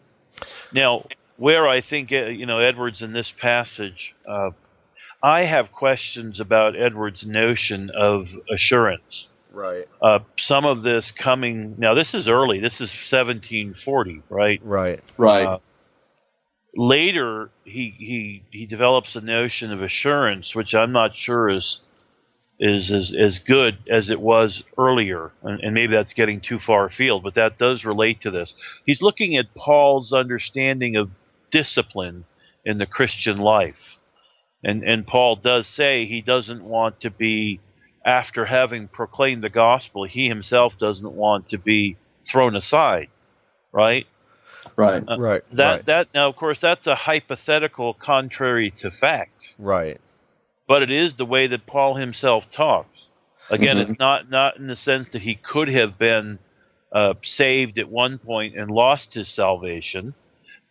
[0.73, 1.07] Now,
[1.37, 4.51] where I think uh, you know Edwards in this passage, uh,
[5.23, 9.27] I have questions about Edwards' notion of assurance.
[9.53, 9.89] Right.
[10.01, 11.95] Uh, some of this coming now.
[11.95, 12.61] This is early.
[12.61, 14.61] This is 1740, right?
[14.63, 15.01] Right.
[15.17, 15.61] Right.
[16.77, 21.81] Later, he he he develops a notion of assurance, which I'm not sure is
[22.61, 26.87] is as, as good as it was earlier, and, and maybe that's getting too far
[26.87, 28.53] afield, but that does relate to this.
[28.85, 31.11] He's looking at Paul's understanding of
[31.51, 32.27] discipline
[32.65, 33.99] in the Christian life,
[34.63, 37.61] and and Paul does say he doesn't want to be
[38.05, 41.97] after having proclaimed the gospel, he himself doesn't want to be
[42.31, 43.09] thrown aside,
[43.73, 44.07] right?
[44.77, 45.03] Right.
[45.07, 45.43] Uh, Right.
[45.53, 45.87] That right.
[45.87, 50.01] that now, of course, that's a hypothetical contrary to fact, Right.
[50.69, 53.07] but it is the way that Paul himself talks.
[53.51, 53.91] Again, Mhm.
[53.91, 56.39] it's not not in the sense that he could have been
[56.93, 60.13] uh, saved at one point and lost his salvation,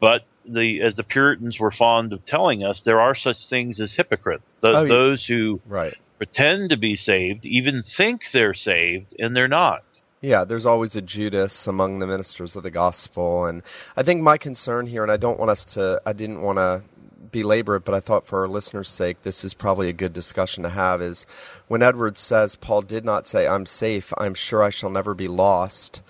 [0.01, 3.93] but the as the Puritans were fond of telling us, there are such things as
[3.95, 4.43] hypocrites.
[4.61, 4.87] Th- Oh, yeah.
[4.89, 5.95] Those who Right.
[6.17, 9.83] pretend to be saved even think they're saved and they're not.
[10.21, 13.45] Yeah, there's always a Judas among the ministers of the gospel.
[13.45, 13.63] And
[13.95, 16.83] I think my concern here, and I don't want us to, I didn't want to
[17.31, 20.63] belabor it, but I thought for our listeners' sake, this is probably a good discussion
[20.63, 21.25] to have is
[21.67, 25.29] when Edwards says, Paul did not say, I'm safe, I'm sure I shall never be
[25.29, 26.01] lost.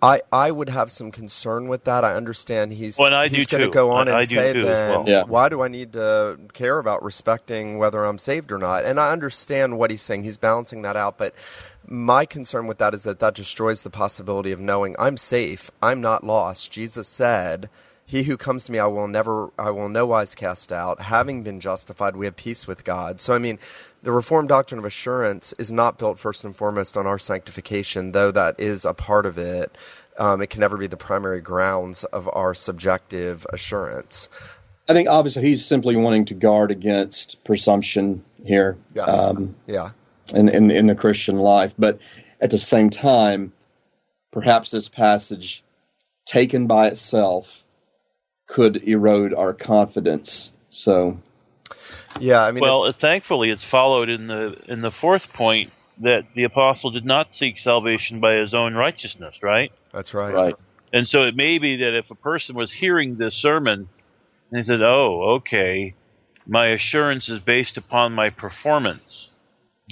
[0.00, 2.04] I, I would have some concern with that.
[2.04, 4.90] I understand he's Well, I he's going to go on I- and say too then
[4.90, 5.04] well.
[5.08, 5.24] Yeah.
[5.24, 8.84] why do I need to care about respecting whether I'm saved or not?
[8.84, 10.22] And I understand what he's saying.
[10.22, 11.34] He's balancing that out, but
[11.84, 15.70] my concern with that is that that destroys the possibility of knowing I'm safe.
[15.82, 16.70] I'm not lost.
[16.70, 17.68] Jesus said,
[18.08, 21.02] "He who comes to me, I will never, I will no wise cast out.
[21.02, 23.58] Having been justified, we have peace with God." So, I mean,
[24.02, 28.30] the Reformed doctrine of assurance is not built first and foremost on our sanctification, though
[28.30, 29.76] that is a part of it.
[30.18, 34.30] Um, it can never be the primary grounds of our subjective assurance.
[34.88, 38.78] I think obviously he's simply wanting to guard against presumption here.
[38.94, 39.08] Yes.
[39.08, 39.90] Um, yeah.
[40.34, 41.74] in, in in the Christian life.
[41.78, 41.98] But
[42.40, 43.52] at the same time,
[44.30, 45.62] perhaps this passage,
[46.26, 47.64] taken by itself,
[48.48, 50.50] could erode our confidence.
[50.70, 51.18] So,
[52.18, 52.42] Yeah.
[52.44, 56.44] I mean, well, it's- thankfully, it's followed in the in the fourth point that the
[56.44, 59.70] apostle did not seek salvation by his own righteousness, right?
[59.92, 60.34] that's right.
[60.34, 60.54] right,
[60.92, 63.88] And so it may be that if a person was hearing this sermon
[64.50, 65.94] and he said, "Oh, okay,
[66.46, 69.28] my assurance is based upon my performance,"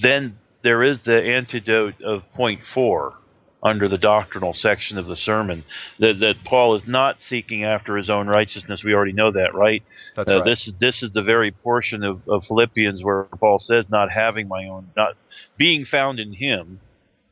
[0.02, 3.14] then there is the antidote of point four
[3.62, 5.64] under the doctrinal section of the sermon
[5.98, 8.82] that that Paul is not seeking after his own righteousness.
[8.84, 9.82] We already know that, right?
[10.14, 10.44] That's Uh, right.
[10.44, 14.48] This is this is the very portion of, of Philippians where Paul says, "Not having
[14.48, 15.14] my own, not
[15.56, 16.80] being found in Him,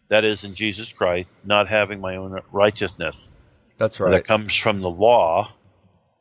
[0.08, 3.16] that is in Jesus Christ, not having my own righteousness
[3.76, 4.10] that's right.
[4.10, 5.52] that comes from the law,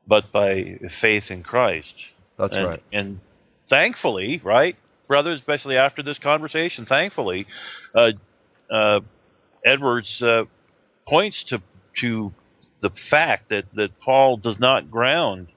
[0.05, 1.93] but by faith in Christ."
[2.37, 2.83] That's and, right.
[2.91, 3.19] And
[3.69, 4.75] thankfully, right,
[5.07, 7.47] brothers, especially after this conversation, thankfully,
[7.95, 8.11] uh,
[8.73, 8.99] uh,
[9.65, 10.43] Edwards uh,
[11.07, 11.61] points to
[12.01, 12.33] to
[12.81, 15.47] the fact that, that Paul does not ground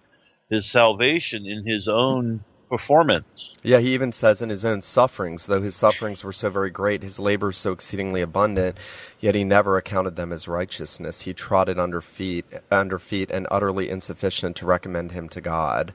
[0.49, 3.53] his salvation in his own performance.
[3.63, 7.03] Yeah, he even says in his own sufferings, though his sufferings were so very great,
[7.03, 8.77] his labors so exceedingly abundant,
[9.19, 11.23] yet he never accounted them as righteousness.
[11.23, 15.93] He trotted under feet, under feet, and utterly insufficient to recommend him to God.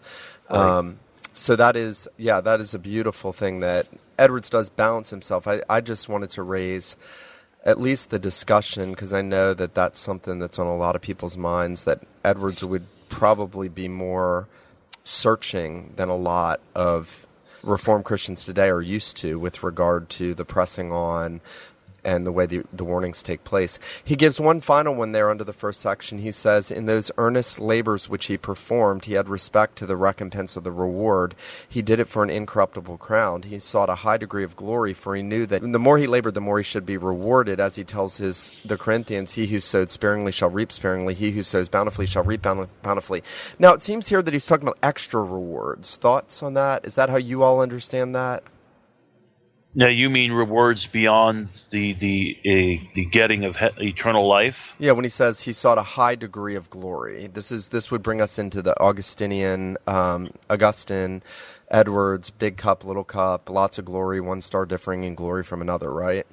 [0.49, 0.99] Um,
[1.33, 5.47] so that is, yeah, that is a beautiful thing that Edwards does balance himself.
[5.47, 6.95] I, I just wanted to raise
[7.63, 11.01] at least the discussion because I know that that's something that's on a lot of
[11.01, 11.83] people's minds.
[11.83, 14.47] That Edwards would probably be more
[15.03, 17.27] searching than a lot of
[17.63, 21.41] Reformed Christians today are used to with regard to the pressing on
[22.03, 23.79] and the way the, the warnings take place.
[24.03, 26.19] He gives one final one there under the first section.
[26.19, 30.55] He says, In those earnest labors which he performed, he had respect to the recompense
[30.55, 31.35] of the reward.
[31.67, 33.43] He did it for an incorruptible crown.
[33.43, 36.33] He sought a high degree of glory, for he knew that the more he labored,
[36.33, 37.59] the more he should be rewarded.
[37.59, 41.43] As he tells his the Corinthians, He who sowed sparingly shall reap sparingly, he who
[41.43, 43.23] sows bountifully shall reap bountifully.
[43.59, 45.95] Now, it seems here that he's talking about extra rewards.
[45.95, 46.85] Thoughts on that?
[46.85, 48.43] Is that how you all understand that?
[49.73, 54.55] Now, you mean rewards beyond the the uh, the getting of he- eternal life?
[54.77, 58.03] Yeah, when he says he sought a high degree of glory, this is this would
[58.03, 61.23] bring us into the Augustinian, um, Augustine,
[61.69, 65.91] Edwards, big cup, little cup, lots of glory, one star differing in glory from another,
[65.93, 66.27] right?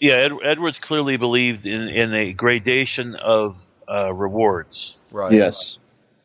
[0.00, 3.56] Yeah, Ed, Edwards clearly believed in, in a gradation of
[3.88, 5.32] uh, rewards, Right.
[5.32, 5.78] yes,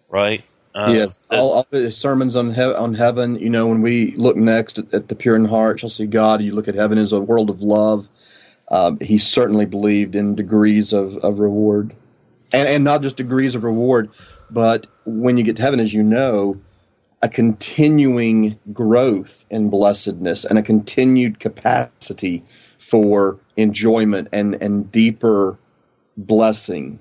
[0.10, 0.44] right?
[0.76, 1.18] Uh, yes.
[1.30, 3.38] that- All, all the sermons on he- on heaven.
[3.38, 6.42] You know, when we look next at, at the pure in heart shall see God.
[6.42, 8.10] You look at heaven as a world of love.
[8.70, 11.96] Um, he certainly believed in degrees of, of reward,
[12.52, 14.10] and and not just degrees of reward,
[14.52, 16.60] but when you get to heaven, as you know,
[17.22, 22.44] a continuing growth in blessedness and a continued capacity
[22.80, 25.58] for enjoyment and, and deeper
[26.18, 27.00] blessing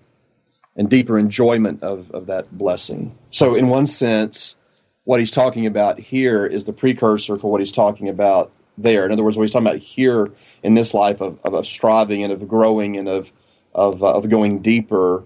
[0.76, 3.16] and deeper enjoyment of, of that blessing.
[3.30, 4.56] So, in one sense,
[5.04, 9.04] what he's talking about here is the precursor for what he's talking about there.
[9.04, 10.30] In other words, what he's talking about here
[10.62, 13.32] in this life of, of, of striving and of growing and of
[13.74, 15.24] of, uh, of going deeper,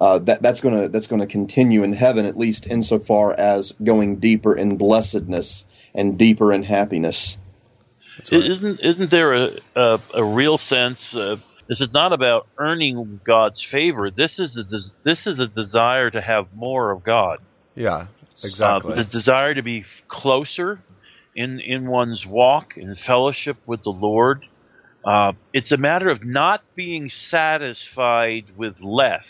[0.00, 4.16] uh, that that's going to that's to continue in heaven at least insofar as going
[4.16, 5.64] deeper in blessedness
[5.94, 7.36] and deeper in happiness.
[8.30, 8.50] Right.
[8.50, 10.98] Isn't isn't there a a, a real sense?
[11.14, 11.40] Of,
[11.70, 14.10] this is not about earning God's favor.
[14.10, 14.64] This is a
[15.04, 17.38] this is a desire to have more of God.
[17.76, 18.94] Yeah, exactly.
[18.94, 20.80] Uh, the desire to be closer
[21.36, 24.44] in in one's walk in fellowship with the Lord.
[25.04, 29.24] Uh, it's a matter of not being satisfied with less.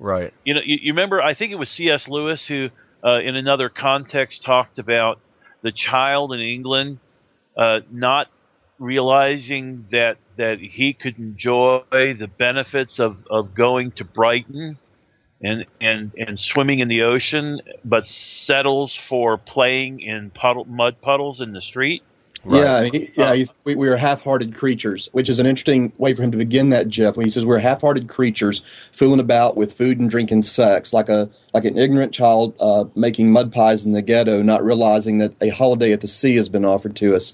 [0.00, 0.34] Right.
[0.44, 1.22] You know, you, you remember?
[1.22, 2.08] I think it was C.S.
[2.08, 2.68] Lewis who,
[3.04, 5.20] uh, in another context, talked about
[5.62, 6.98] the child in England
[7.56, 8.26] uh, not
[8.78, 14.78] realizing that that he could enjoy the benefits of, of going to Brighton
[15.42, 18.04] and, and and swimming in the ocean, but
[18.44, 22.02] settles for playing in puddle, mud puddles in the street.
[22.46, 22.62] Right.
[22.62, 23.30] Yeah, he, yeah.
[23.32, 26.70] Uh, we, we are half-hearted creatures, which is an interesting way for him to begin
[26.70, 27.16] that, Jeff.
[27.16, 31.08] When he says we're half-hearted creatures, fooling about with food and drink and sex, like
[31.08, 35.34] a like an ignorant child uh, making mud pies in the ghetto, not realizing that
[35.40, 37.32] a holiday at the sea has been offered to us.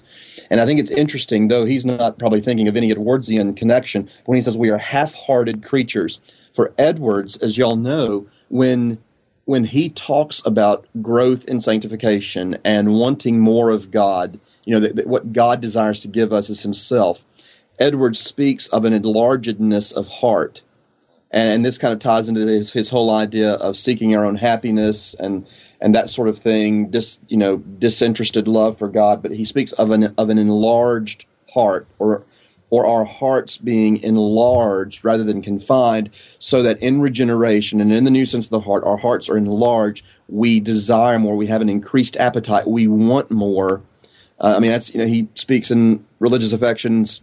[0.49, 4.35] And I think it's interesting, though he's not probably thinking of any Edwardsian connection when
[4.35, 6.19] he says we are half-hearted creatures.
[6.55, 8.99] For Edwards, as y'all know, when
[9.45, 14.95] when he talks about growth in sanctification and wanting more of God you know, that,
[14.95, 17.23] that what God desires to give us is Himself.
[17.79, 20.61] Edwards speaks of an enlargedness of heart.
[21.31, 25.15] And this kind of ties into his, his whole idea of seeking our own happiness
[25.15, 25.47] and,
[25.81, 29.23] and that sort of thing, dis, you know, disinterested love for God.
[29.23, 32.23] But he speaks of an, of an enlarged heart or,
[32.69, 38.11] or our hearts being enlarged rather than confined, so that in regeneration and in the
[38.11, 40.05] new sense of the heart, our hearts are enlarged.
[40.29, 41.35] We desire more.
[41.35, 42.67] We have an increased appetite.
[42.67, 43.81] We want more
[44.39, 47.21] uh, I mean, that's you know he speaks in religious affections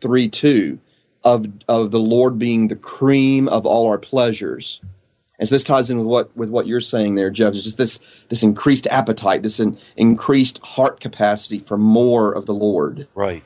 [0.00, 0.78] three two
[1.24, 4.80] of of the Lord being the cream of all our pleasures.
[5.38, 7.54] And so this ties in with what with what you're saying there, Jeff.
[7.54, 12.54] It's just this this increased appetite, this in, increased heart capacity for more of the
[12.54, 13.08] Lord.
[13.14, 13.42] Right.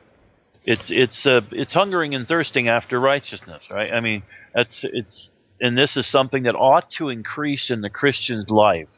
[0.65, 3.91] It's it's uh, it's hungering and thirsting after righteousness, right?
[3.93, 4.23] I mean,
[4.55, 5.31] that's it's
[5.61, 8.89] and this is something that ought to increase in the Christian's life,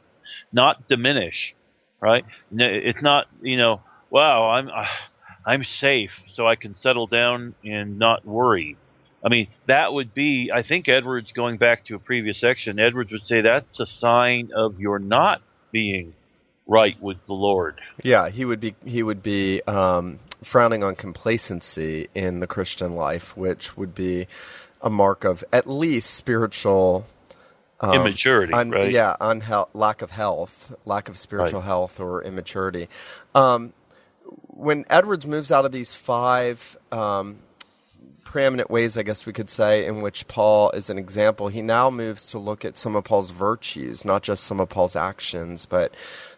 [0.53, 1.55] not diminish,
[2.01, 2.25] right?
[2.51, 4.87] It's not you know wow, I'm uh,
[5.46, 8.77] I'm safe, so I can settle down and not worry.
[9.25, 10.51] I mean, that would be.
[10.55, 14.51] I think Edwards, going back to a previous section, Edwards would say that's a sign
[14.55, 15.42] of your not
[15.73, 16.14] being
[16.66, 17.81] right with the Lord.
[18.03, 18.75] Yeah, he would be.
[18.85, 24.27] He would be um, frowning on complacency in the Christian life, which would be
[24.81, 27.07] a mark of at least spiritual
[27.81, 28.90] um, immaturity, un- right?
[28.90, 31.66] Yeah, unhe- lack of health, lack of spiritual right.
[31.66, 32.88] health, or immaturity.
[33.35, 33.75] Um,
[34.47, 37.38] when Edwards moves out of these five um,
[38.25, 41.90] preeminent ways, I guess we could say, in which Paul is an example, he now
[41.90, 45.93] moves to look at some of Paul's virtues, not just some of Paul's actions, but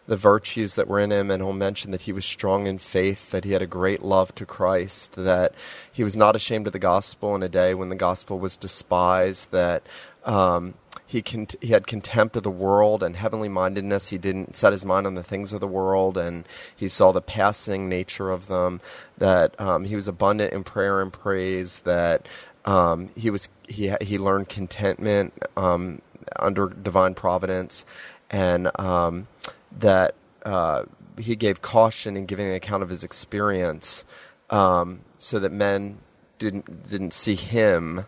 [0.07, 1.31] the virtues that were in him.
[1.31, 4.35] And he'll mention that he was strong in faith, that he had a great love
[4.37, 5.55] to Christ, that
[5.93, 9.51] he was not ashamed of the gospel in a day when the gospel was despised,
[9.51, 9.83] that
[10.25, 10.75] um,
[11.13, 14.09] he con- he had contempt of the world and heavenly mindedness.
[14.09, 17.21] He didn't set his mind on the things of the world, and he saw the
[17.21, 18.81] passing nature of them.
[19.19, 21.81] That um, he was abundant in prayer and praise.
[21.81, 22.27] That
[22.65, 26.01] um, he was he he learned contentment um,
[26.37, 27.85] under divine providence,
[28.31, 29.27] and um,
[29.71, 30.15] that
[30.47, 30.85] uh,
[31.19, 34.07] he gave caution in giving an account of his experience,
[34.49, 35.99] um, so that men
[36.39, 38.07] didn't didn't see him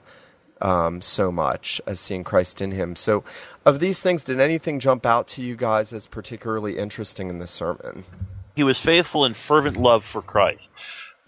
[0.65, 2.97] um, so much as seeing Christ in him.
[2.97, 3.23] So,
[3.67, 7.47] of these things, did anything jump out to you guys as particularly interesting in the
[7.47, 8.05] sermon?
[8.57, 10.63] He was faithful in fervent love for Christ.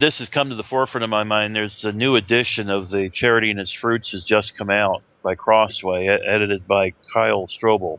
[0.01, 1.55] This has come to the forefront of my mind.
[1.55, 5.35] There's a new edition of the Charity and Its Fruits has just come out by
[5.35, 7.99] Crossway, edited by Kyle Strobel,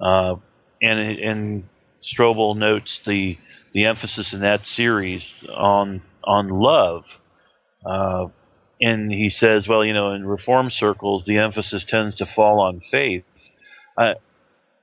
[0.00, 0.36] uh,
[0.80, 1.64] and and
[2.14, 3.36] Strobel notes the
[3.72, 5.22] the emphasis in that series
[5.52, 7.04] on on love.
[7.84, 8.26] Uh,
[8.82, 12.82] and he says, well, you know, in reform circles, the emphasis tends to fall on
[12.90, 13.22] faith,
[13.96, 14.14] uh,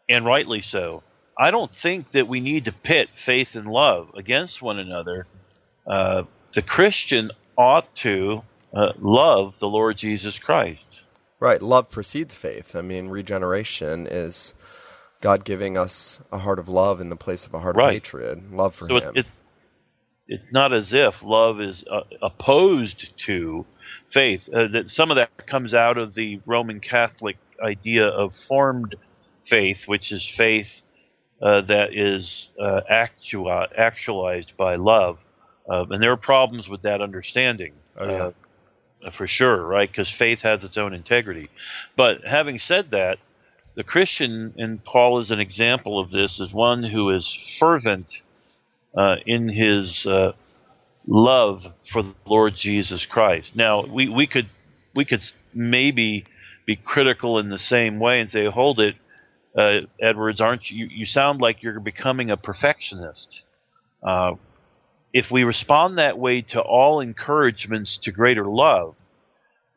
[0.07, 1.03] and rightly so.
[1.37, 5.27] I don't think that we need to pit faith and love against one another.
[5.85, 6.23] Uh,
[6.55, 8.41] the Christian ought to
[8.73, 10.81] uh, love the Lord Jesus Christ.
[11.39, 11.61] Right.
[11.61, 12.75] Love precedes faith.
[12.75, 14.53] I mean, regeneration is
[15.21, 17.87] God giving us a heart of love in the place of a heart right.
[17.87, 18.51] of hatred.
[18.51, 19.11] Love for so Him.
[19.15, 19.25] It,
[20.27, 23.65] it's not as if love is uh, opposed to
[24.13, 24.41] faith.
[24.47, 28.95] Uh, that some of that comes out of the Roman Catholic idea of formed
[29.49, 30.67] faith, which is faith
[31.41, 35.17] uh, that is uh, actua- actualized by love.
[35.69, 37.73] Uh, and there are problems with that understanding.
[37.99, 38.31] Oh, yeah.
[39.05, 39.89] Uh, for sure, right?
[39.89, 41.49] Because faith has its own integrity.
[41.95, 43.17] But having said that,
[43.75, 47.25] the Christian, and Paul is an example of this, is one who is
[47.59, 48.07] fervent
[48.97, 50.31] uh, in his uh,
[51.07, 53.49] love for the Lord Jesus Christ.
[53.55, 54.49] Now, we, we could
[54.95, 55.21] we could
[55.53, 56.25] maybe
[56.65, 58.95] be critical in the same way and say, hold it,
[59.57, 60.87] uh, Edwards, aren't you?
[60.89, 63.27] You sound like you're becoming a perfectionist.
[64.03, 64.33] Uh,
[65.13, 68.95] if we respond that way to all encouragements to greater love,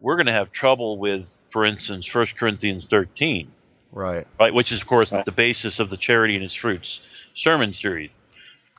[0.00, 3.50] we're going to have trouble with, for instance, 1 Corinthians 13,
[3.90, 4.26] Right.
[4.38, 7.00] right, which is, of course, the basis of the Charity and Its Fruits
[7.36, 8.10] sermon series.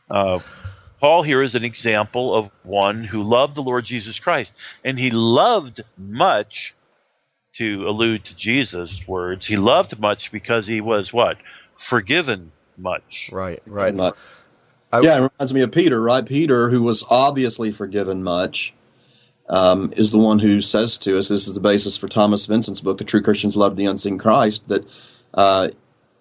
[0.10, 0.40] Uh,
[1.04, 4.52] Paul here is an example of one who loved the Lord Jesus Christ,
[4.86, 6.74] and he loved much.
[7.58, 11.36] To allude to Jesus' words, he loved much because he was what
[11.90, 13.30] forgiven much.
[13.32, 13.62] Right.
[13.68, 13.94] Right.
[13.94, 14.16] Much.
[14.94, 16.26] I- yeah, it reminds me of Peter, right?
[16.26, 18.74] Peter, who was obviously forgiven much,
[19.50, 22.82] um, is the one who says to us, this is the basis for Thomas Vincent's
[22.82, 24.88] book, The True Christians Love the Unseen Christ, that
[25.34, 25.68] uh,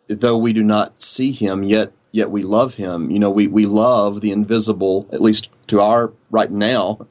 [0.08, 3.10] though we do not see him, yet yet we love him.
[3.10, 7.06] You know, we, we love the invisible, at least to our right now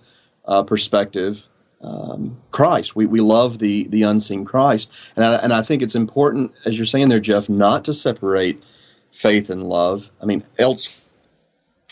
[0.46, 1.44] uh, perspective,
[1.82, 2.96] um, Christ.
[2.96, 4.90] We, we love the, the unseen Christ.
[5.16, 8.64] And I, and I think it's important, as you're saying there, Jeff, not to separate
[9.12, 10.10] faith and love.
[10.22, 11.02] I mean, else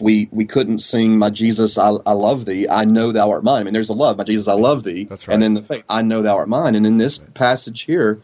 [0.02, 3.62] we we couldn't sing my jesus I, I love thee i know thou art mine
[3.62, 5.34] i mean there's a love my jesus i love thee That's right.
[5.34, 8.22] and then the faith i know thou art mine and in this passage here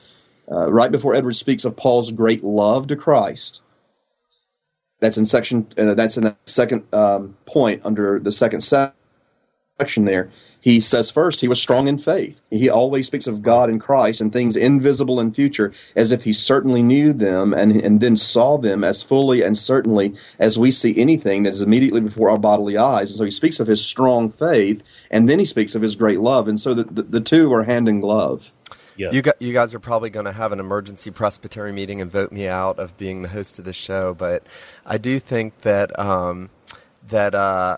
[0.49, 3.61] uh, right before edward speaks of paul's great love to christ
[5.05, 10.31] that's in section uh, that's in the second um, point under the second section there.
[10.59, 12.39] He says first he was strong in faith.
[12.49, 16.33] He always speaks of god and christ and things invisible and future as if he
[16.33, 20.99] certainly knew them and, and then saw them as fully and certainly as we see
[20.99, 23.11] anything that is immediately before our bodily eyes.
[23.11, 24.81] And so he speaks of his strong faith
[25.11, 26.47] and then he speaks of his great love.
[26.47, 28.51] And so the, the, the two are hand in glove
[28.97, 29.11] Yeah.
[29.11, 32.31] You, got, you guys are probably going to have an emergency presbytery meeting and vote
[32.31, 34.43] me out of being the host of this show, but
[34.85, 36.49] I do think that um,
[37.09, 37.77] that uh,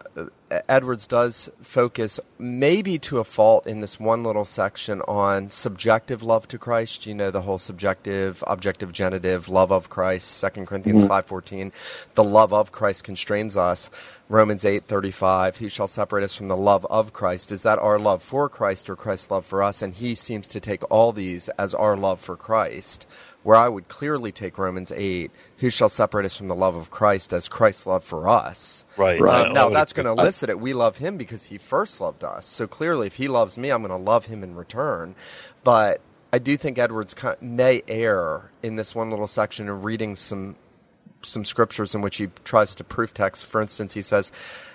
[0.70, 6.48] Edwards does focus, maybe to a fault, in this one little section on subjective love
[6.50, 7.06] to Christ.
[7.06, 10.28] You know the whole subjective, objective, genitive love of Christ.
[10.30, 11.10] Second Corinthians mm-hmm.
[11.10, 11.72] five fourteen,
[12.16, 13.90] the love of Christ constrains us.
[14.30, 17.52] Romans eight thirty five, who shall separate us from the love of Christ?
[17.52, 19.82] Is that our love for Christ or Christ's love for us?
[19.82, 23.08] And he seems to take all these as our love for Christ.
[23.44, 26.90] Where I would clearly take Romans eight, who shall separate us from the love of
[26.90, 28.84] Christ as Christ's love for us?
[28.98, 29.22] Right.
[29.22, 29.46] Right.
[29.46, 30.60] I- I now that's going to elicit it.
[30.60, 32.27] We love him because he first loved us.
[32.42, 35.16] So clearly, if he loves me, I'm going to love him in return.
[35.64, 36.02] But
[36.32, 40.56] I do think Edwards may err in this one little section of reading some
[41.24, 43.44] some scriptures in which he tries to proof text.
[43.44, 44.32] For instance, he says,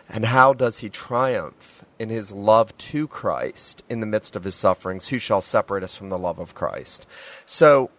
[0.08, 4.56] "And how does he triumph in his love to Christ in the midst of his
[4.56, 5.08] sufferings?
[5.08, 7.06] Who shall separate us from the love of Christ?"
[7.46, 7.90] So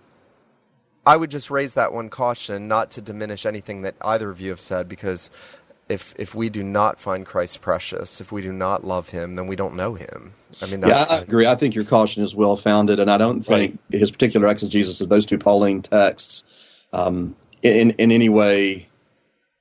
[1.05, 4.49] I would just raise that one caution, not to diminish anything that either of you
[4.51, 5.29] have said, because
[5.89, 9.47] if if we do not find Christ precious, if we do not love Him, then
[9.47, 10.33] we don't know Him.
[10.61, 11.45] I mean, Yeah, I agree.
[11.45, 15.09] I think your caution is well founded, and I don't think his particular exegesis of
[15.09, 16.43] those two Pauline texts,
[16.93, 18.87] um, in in any way,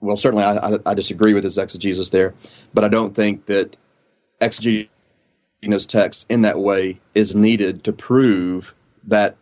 [0.00, 2.34] well, certainly I, I, I disagree with his exegesis there,
[2.72, 3.76] but I don't think that
[4.40, 4.88] exegeting
[5.68, 9.36] those texts in that way is needed to prove that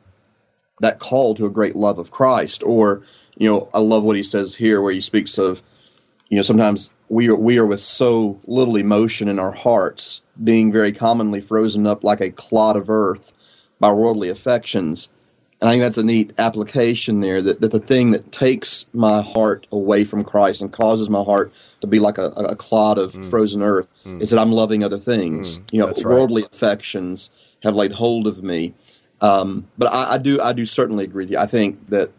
[0.81, 2.63] that call to a great love of Christ.
[2.65, 3.03] Or,
[3.37, 5.63] you know, I love what he says here, where he speaks of
[6.31, 10.73] you know sometimes we are we are with so little emotion in our hearts being
[10.73, 13.33] very commonly frozen up like a clod of earth
[13.79, 15.09] by worldly affections.
[15.61, 19.21] And i think that's a neat application there that, that the thing that takes my
[19.21, 21.53] heart away from christ and causes my heart
[21.83, 23.29] to be like a, a clod of mm.
[23.29, 24.23] frozen earth mm.
[24.23, 25.59] is that i'm loving other things.
[25.59, 25.73] Mm.
[25.73, 26.15] You know That's right.
[26.15, 27.29] worldly affections
[27.63, 28.75] have laid hold of me.
[29.21, 31.39] Um, but I, I do i do certainly agree with you.
[31.39, 32.11] I think that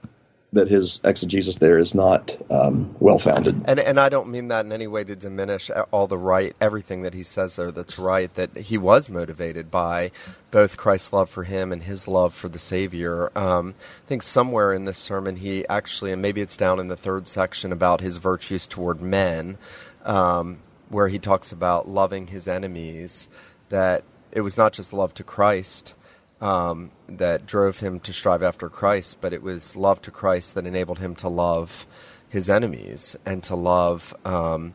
[0.54, 4.66] that his exegesis there is not um, well founded And and I don't mean that
[4.66, 8.34] in any way to diminish all the right everything that he says there that's right
[8.36, 10.12] that he was motivated by
[10.52, 13.32] both Christ's love for him and his love for the Savior.
[13.38, 13.76] Um,
[14.06, 17.28] I think somewhere in this sermon he actually and maybe it's down in the third
[17.28, 19.58] section about his virtues toward men,
[20.04, 23.30] um, where he talks about loving his enemies.
[23.70, 25.94] That it was not just love to Christ
[26.42, 30.66] um, that drove him to strive after Christ, but it was love to Christ that
[30.66, 31.86] enabled him to love
[32.28, 34.74] his enemies and to love um,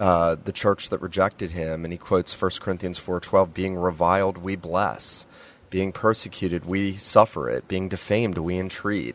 [0.00, 4.56] uh, the church that rejected him, and he quotes 1 Corinthians 4:12, "Being reviled, we
[4.56, 5.26] bless;
[5.68, 9.14] being persecuted, we suffer it; being defamed, we entreat."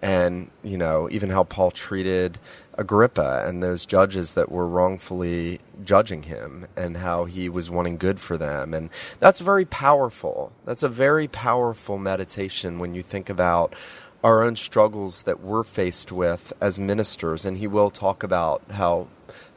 [0.00, 2.38] And you know, even how Paul treated
[2.76, 8.20] Agrippa and those judges that were wrongfully judging him, and how he was wanting good
[8.20, 10.52] for them, and that's very powerful.
[10.64, 13.74] That's a very powerful meditation when you think about
[14.22, 19.08] our own struggles that we're faced with as ministers, and he will talk about how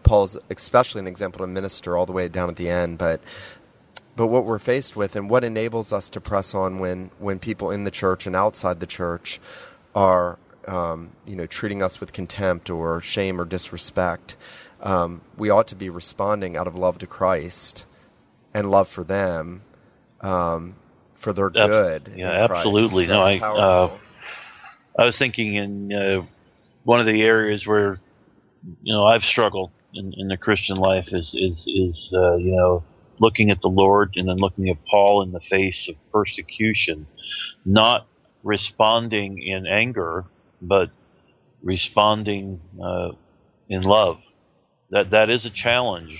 [0.03, 3.21] Paul's especially an example to minister all the way down at the end, but
[4.15, 7.71] but what we're faced with and what enables us to press on when when people
[7.71, 9.39] in the church and outside the church
[9.95, 10.37] are
[10.67, 14.35] um, you know treating us with contempt or shame or disrespect,
[14.81, 17.85] um, we ought to be responding out of love to Christ
[18.53, 19.61] and love for them
[20.21, 20.75] um,
[21.13, 22.13] for their good.
[22.15, 23.07] Yeah, absolutely.
[23.07, 23.97] No, I uh,
[24.97, 26.25] I was thinking in uh,
[26.83, 27.99] one of the areas where
[28.81, 32.83] you know I've struggled in, in the Christian life is is is uh, you know
[33.19, 37.07] looking at the Lord and then looking at Paul in the face of persecution,
[37.65, 38.07] not
[38.43, 40.25] responding in anger,
[40.61, 40.89] but
[41.61, 43.09] responding uh,
[43.69, 44.17] in love.
[44.89, 46.17] That that is a challenge,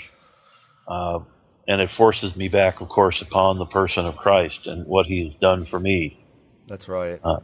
[0.88, 1.20] uh,
[1.68, 5.24] and it forces me back, of course, upon the person of Christ and what He
[5.26, 6.20] has done for me.
[6.68, 7.20] That's right.
[7.24, 7.40] Uh,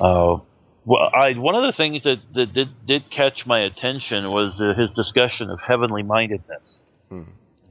[0.00, 0.40] uh
[0.84, 4.74] well, I one of the things that, that did did catch my attention was uh,
[4.80, 6.78] his discussion of heavenly mindedness.
[7.08, 7.22] Hmm.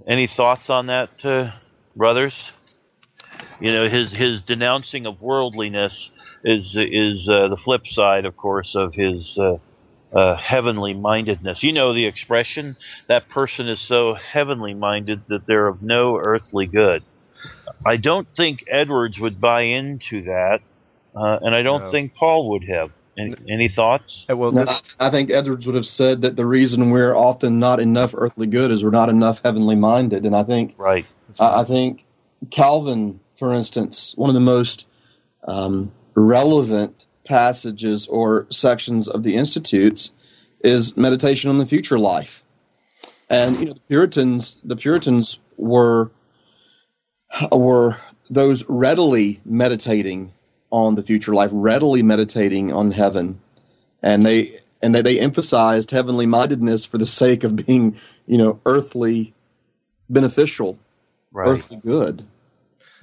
[0.07, 1.51] Any thoughts on that, uh,
[1.95, 2.33] brothers?
[3.59, 6.09] You know, his his denouncing of worldliness
[6.43, 9.57] is is uh, the flip side, of course, of his uh,
[10.13, 11.63] uh, heavenly mindedness.
[11.63, 12.75] You know the expression
[13.07, 17.03] that person is so heavenly minded that they're of no earthly good.
[17.85, 20.59] I don't think Edwards would buy into that,
[21.15, 21.91] uh, and I don't no.
[21.91, 22.91] think Paul would have.
[23.17, 24.25] Any, any thoughts?
[24.29, 24.95] Well, this...
[24.97, 28.71] I think Edwards would have said that the reason we're often not enough earthly good
[28.71, 31.05] is we're not enough heavenly minded, and I think right.
[31.27, 31.35] right.
[31.39, 32.05] I, I, think
[32.51, 34.87] Calvin, for instance, one of the most
[35.43, 40.11] um, relevant passages or sections of the Institutes
[40.63, 42.43] is meditation on the future life,
[43.29, 44.57] and you know the Puritans.
[44.63, 46.11] The Puritans were
[47.51, 47.97] were
[48.29, 50.33] those readily meditating
[50.71, 53.41] on the future life, readily meditating on heaven,
[54.01, 58.59] and they and they, they emphasized heavenly mindedness for the sake of being, you know,
[58.65, 59.33] earthly
[60.09, 60.79] beneficial,
[61.31, 61.49] right.
[61.49, 62.25] earthly good.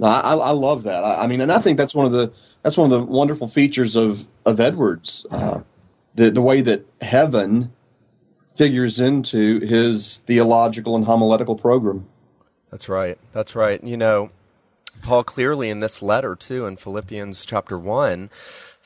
[0.03, 1.03] I, I love that.
[1.03, 2.33] I, I, mean, and I think that's one of the
[2.63, 5.61] that's one of the wonderful features of of Edwards, uh,
[6.15, 7.73] the the way that heaven
[8.57, 12.07] figures into his theological and homiletical program.
[12.71, 13.17] That's right.
[13.33, 13.83] That's right.
[13.83, 14.31] You know,
[15.03, 18.31] Paul clearly in this letter, too, in Philippians chapter 1,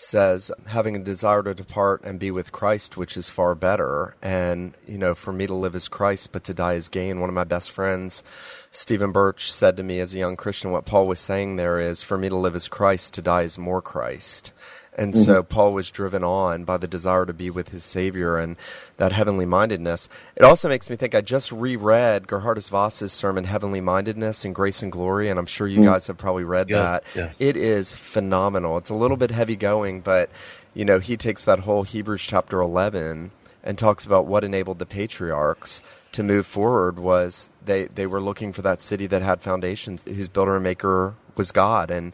[0.03, 4.15] says, having a desire to depart and be with Christ, which is far better.
[4.21, 7.21] And, you know, for me to live as Christ, but to die as gain.
[7.21, 8.23] One of my best friends,
[8.71, 12.03] Stephen Birch, said to me as a young Christian, what Paul was saying there is,
[12.03, 14.53] for me to live as Christ, to die as more Christ.
[14.95, 15.23] And mm-hmm.
[15.23, 18.57] so Paul was driven on by the desire to be with his Savior and
[18.99, 20.09] that heavenly mindedness.
[20.37, 24.83] It also makes me think I just reread Geerhardus Vos's sermon, Heavenly Mindedness and Grace
[24.83, 25.87] and Glory, and I'm sure you mm-hmm.
[25.87, 27.05] guys have probably read yeah, that.
[27.15, 27.31] Yeah.
[27.39, 28.77] It is phenomenal.
[28.77, 30.29] It's a little bit heavy going, but
[30.75, 33.31] you know, he takes that whole Hebrews chapter 11
[33.65, 35.81] and talks about what enabled the patriarchs
[36.13, 40.29] to move forward was they, they were looking for that city that had foundations, whose
[40.29, 41.91] builder and maker was God.
[41.91, 42.13] And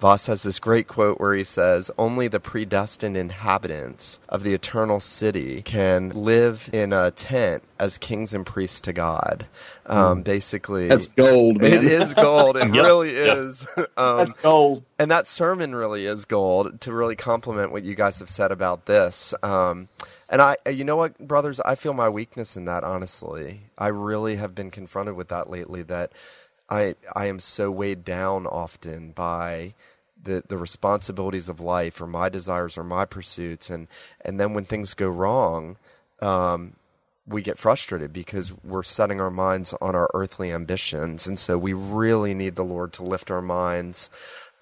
[0.00, 4.98] Vos has this great quote where he says, Only the predestined inhabitants of the eternal
[4.98, 9.46] city can live in a tent as kings and priests to God.
[9.84, 10.24] Um, mm.
[10.24, 11.72] Basically, that's gold, man.
[11.72, 12.56] It is gold.
[12.56, 13.36] It yep, really yep.
[13.36, 13.66] is.
[13.96, 14.84] Um, that's gold.
[14.98, 18.86] And that sermon really is gold to really complement what you guys have said about
[18.86, 19.34] this.
[19.42, 19.88] Um,
[20.30, 23.62] and I, you know what, brothers, I feel my weakness in that, honestly.
[23.76, 26.12] I really have been confronted with that lately that
[26.70, 29.74] I, I am so weighed down often by
[30.22, 33.70] the the responsibilities of life or my desires or my pursuits.
[33.70, 33.88] And
[34.22, 35.76] and then when things go wrong
[36.20, 36.74] um,
[37.26, 41.26] we get frustrated because we're setting our minds on our earthly ambitions.
[41.26, 44.10] And so we really need the lord to lift our minds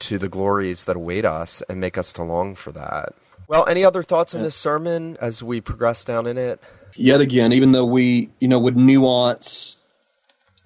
[0.00, 3.14] to the glories that await us and make us to long for that.
[3.48, 6.62] Well any other thoughts on this sermon as we progress down in it?
[6.94, 9.76] Yet again even though we you know would nuance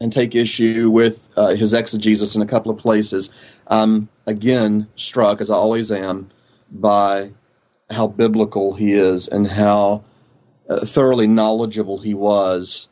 [0.01, 3.31] and take issue with uh, his exegesis in a couple of places
[3.69, 6.31] I'm again struck, as I always am,
[6.71, 7.33] by
[7.91, 10.05] how biblical he is and how
[10.69, 12.89] uh, thoroughly knowledgeable he was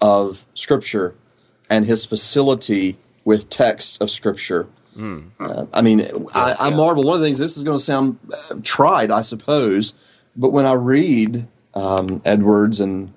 [0.00, 1.14] of Scripture
[1.70, 4.68] and his facility with texts of Scripture.
[4.96, 5.30] Mm.
[5.38, 7.04] Uh, I mean, I, I, marvel.
[7.04, 9.94] One of the things, this is going to sound uh, tried, I suppose,
[10.36, 13.14] but when I read um, Edwards and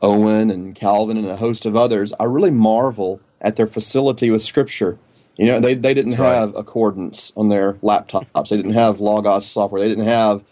[0.00, 4.42] Owen and Calvin and a host of others, I really marvel at their facility with
[4.42, 4.98] Scripture.
[5.36, 6.34] You know, they, they didn't That's right.
[6.34, 8.48] have accordance on their laptops.
[8.50, 9.80] They didn't have Logos software.
[9.80, 10.42] They didn't have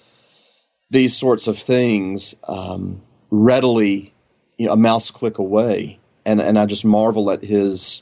[0.91, 4.15] these sorts of things um, readily,
[4.57, 5.99] you know, a mouse click away.
[6.25, 8.01] And and I just marvel at his,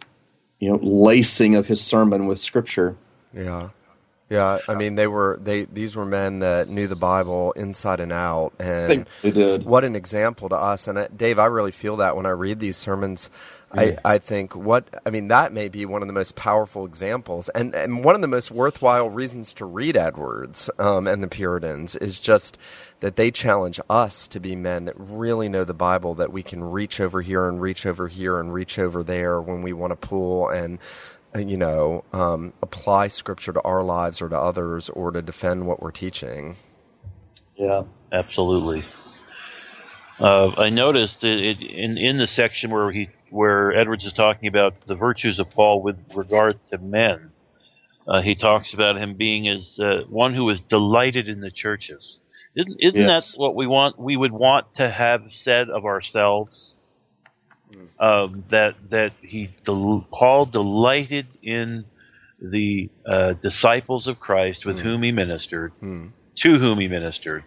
[0.61, 2.97] you know, lacing of his sermon with Scripture.
[3.35, 3.71] Yeah.
[4.31, 8.13] Yeah, I mean they were they these were men that knew the Bible inside and
[8.13, 9.65] out and They did.
[9.65, 12.61] what an example to us and uh, Dave I really feel that when I read
[12.61, 13.31] these sermons
[13.73, 17.49] I, I think what I mean that may be one of the most powerful examples
[17.51, 21.97] and, and one of the most worthwhile reasons to read Edwards um, and the Puritans
[21.97, 22.59] is just
[23.01, 26.65] that they challenge us to be men that really know the Bible that we can
[26.65, 30.09] reach over here and reach over here and reach over there when we want to
[30.09, 30.79] pull and
[31.37, 35.67] uh, you know um, apply scripture to our lives or to others or to defend
[35.67, 36.57] what we're teaching
[37.57, 37.83] Yeah.
[38.13, 38.85] Absolutely.
[40.21, 44.49] Uh, I noticed it, it, in in the section where he where Edwards is talking
[44.49, 47.31] about the virtues of Paul with regard to men.
[48.07, 52.17] Uh, he talks about him being as uh, one who is delighted in the churches.
[52.57, 53.33] Isn't, isn't Yes.
[53.35, 53.99] that what we want?
[53.99, 56.75] We would want to have said of ourselves
[58.01, 61.85] um, that that he del- Paul delighted in
[62.41, 66.07] the uh, disciples of Christ with whom he ministered, Hmm.
[66.43, 67.45] to whom he ministered.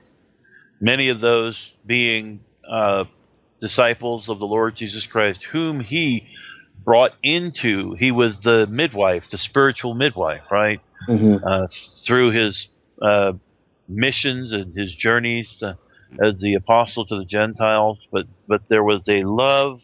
[0.80, 3.06] Many of those being uh,
[3.62, 6.28] disciples of the Lord Jesus Christ, whom he
[6.84, 7.96] brought into.
[8.00, 10.80] He was the midwife, the spiritual midwife, right?
[11.08, 11.68] hmm uh,
[12.06, 12.68] through his
[13.02, 13.34] uh,
[13.88, 15.74] missions and his journeys uh,
[16.24, 19.80] as the apostle to the Gentiles, but but there was a love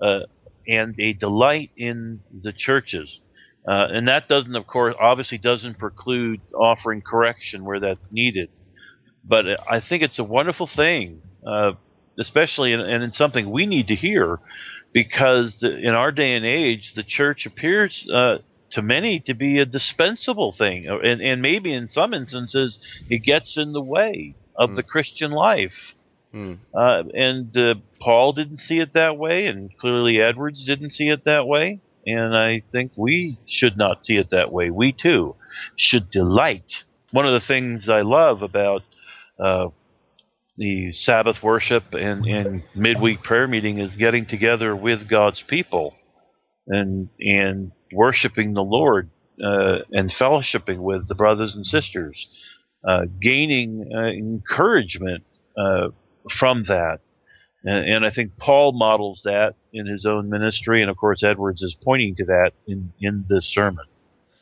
[0.00, 0.20] uh,
[0.66, 3.18] and a delight in the churches,
[3.68, 8.50] uh, and that doesn't, of course, obviously doesn't preclude offering correction where that's needed.
[9.24, 11.72] But I think it's a wonderful thing, uh,
[12.18, 14.38] especially in, and in something we need to hear,
[14.92, 18.38] because the, in our day and age, the church appears uh,
[18.72, 23.56] to many to be a dispensable thing, and, and maybe in some instances it gets
[23.56, 25.94] in the way of the Christian life.
[26.32, 26.54] Hmm.
[26.74, 31.24] Uh, and uh, Paul didn't see it that way, and clearly Edwards didn't see it
[31.24, 31.80] that way.
[32.06, 34.70] And I think we should not see it that way.
[34.70, 35.34] We too
[35.76, 36.64] should delight.
[37.10, 38.82] One of the things I love about
[39.38, 39.68] uh,
[40.56, 45.94] the Sabbath worship and, and midweek prayer meeting is getting together with God's people
[46.66, 49.10] and and worshiping the Lord
[49.42, 52.26] uh, and fellowshipping with the brothers and sisters,
[52.86, 55.24] uh, gaining uh, encouragement
[55.56, 55.88] uh,
[56.38, 57.00] from that.
[57.64, 61.62] And, and I think Paul models that in his own ministry, and of course Edwards
[61.62, 63.84] is pointing to that in in this sermon.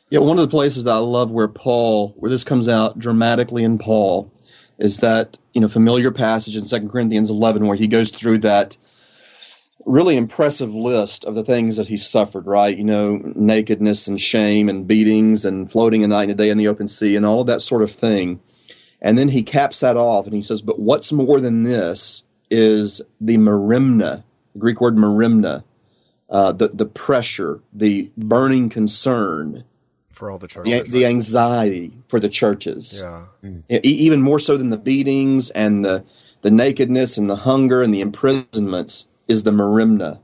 [0.09, 3.63] Yeah, one of the places that I love where Paul, where this comes out dramatically
[3.63, 4.31] in Paul,
[4.77, 8.77] is that you know familiar passage in Second Corinthians eleven where he goes through that
[9.85, 12.45] really impressive list of the things that he suffered.
[12.45, 16.49] Right, you know, nakedness and shame and beatings and floating a night and a day
[16.49, 18.39] in the open sea and all of that sort of thing.
[19.01, 23.01] And then he caps that off and he says, "But what's more than this is
[23.19, 24.23] the merimna,
[24.53, 25.63] the Greek word merimna,
[26.29, 29.63] uh, the the pressure, the burning concern."
[30.15, 33.25] For all the the, churches the anxiety for the churches, yeah
[33.69, 36.03] E- even more so than the beatings and the
[36.41, 40.19] the nakedness and the hunger and the imprisonments, is the merimna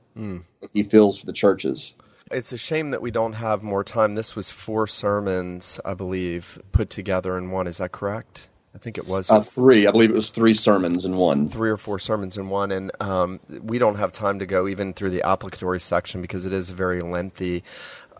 [0.61, 1.93] that he feels for the churches.
[2.31, 4.15] It's a shame that we don't have more time.
[4.15, 7.67] This was four sermons, I believe, put together in one.
[7.67, 8.49] Is that correct?
[8.73, 11.49] I think it was Uh, three, I believe it was three sermons in one.
[11.49, 14.93] three or four sermons in one, and um, we don't have time to go even
[14.93, 17.63] through the applicatory section because it is very lengthy.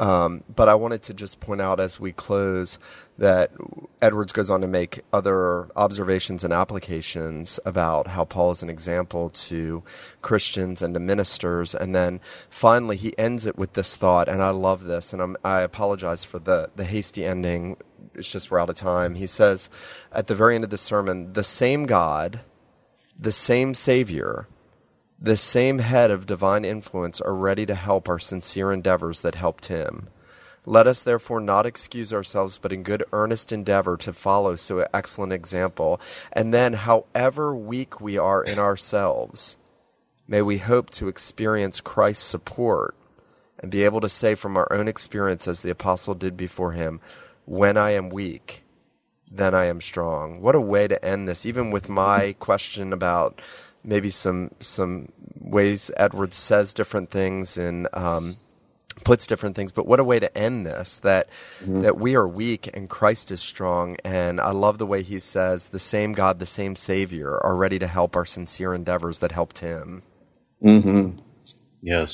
[0.02, 2.80] Um, but I wanted to just point out as we close
[3.20, 3.52] that
[4.02, 9.30] Edwards goes on to make other observations and applications about how Paul is an example
[9.30, 9.84] to
[10.24, 11.76] Christians and to ministers.
[11.76, 15.38] And then finally, he ends it with this thought, and I love this, and I'm,
[15.44, 17.78] I apologize for the, the hasty ending.
[18.16, 19.14] It's just we're out of time.
[19.14, 19.70] He says
[20.12, 22.40] at the very end of the sermon, the same God,
[23.20, 24.48] the same Savior,
[25.22, 29.68] the same head of divine influence are ready to help our sincere endeavors that helped
[29.68, 30.10] him.
[30.66, 35.32] Let us therefore not excuse ourselves, but in good earnest endeavor to follow so excellent
[35.32, 36.02] example.
[36.34, 39.58] And then, however weak we are in ourselves,
[40.28, 42.96] may we hope to experience Christ's support
[43.60, 47.00] and be able to say from our own experience, as the apostle did before him,
[47.46, 48.64] when I am weak,
[49.30, 50.42] then I am strong.
[50.42, 53.40] What a way to end this, even with my question about
[53.84, 58.38] maybe some some ways Edwards says different things and um,
[59.04, 59.72] puts different things.
[59.72, 61.30] But what a way to end this that
[61.66, 63.98] that we are weak and Christ is strong.
[64.04, 67.80] And I love the way he says the same God, the same Savior are ready
[67.80, 70.04] to help our sincere endeavors that helped him.
[70.64, 71.20] Mm-hmm.
[71.82, 72.10] Yes.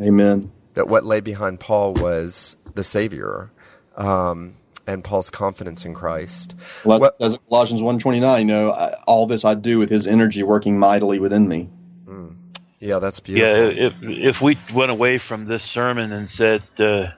[0.00, 0.52] Amen.
[0.74, 3.50] That what lay behind Paul was the Savior.
[3.96, 4.56] Um,
[4.88, 6.54] and Paul's confidence in Christ.
[6.82, 10.42] Well, well as Colossians 1.29, you know, I, all this I do with his energy
[10.42, 11.68] working mightily within me.
[12.06, 12.36] Mm.
[12.80, 13.70] Yeah, that's beautiful.
[13.70, 17.08] Yeah, if if we went away from this sermon and said, uh,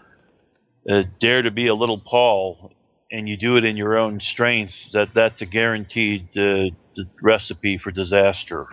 [0.91, 2.73] uh, "Dare to be a little Paul,"
[3.12, 6.75] and you do it in your own strength, that that's a guaranteed uh,
[7.23, 8.66] recipe for disaster.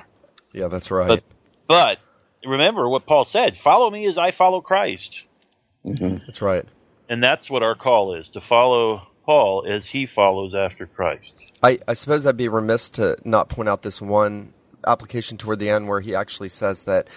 [0.54, 1.08] Yeah, that's right.
[1.08, 1.24] But,
[1.68, 1.98] but,
[2.50, 5.20] remember what Paul said: "Follow me as I follow Christ."
[5.86, 6.26] Mm-hmm.
[6.26, 6.66] That's right.
[7.10, 11.32] And that's what our call is: to follow Paul as he follows after Christ.
[11.62, 14.54] I, I suppose I'd be remiss to not point out this one
[14.86, 17.08] application toward the end where he actually says that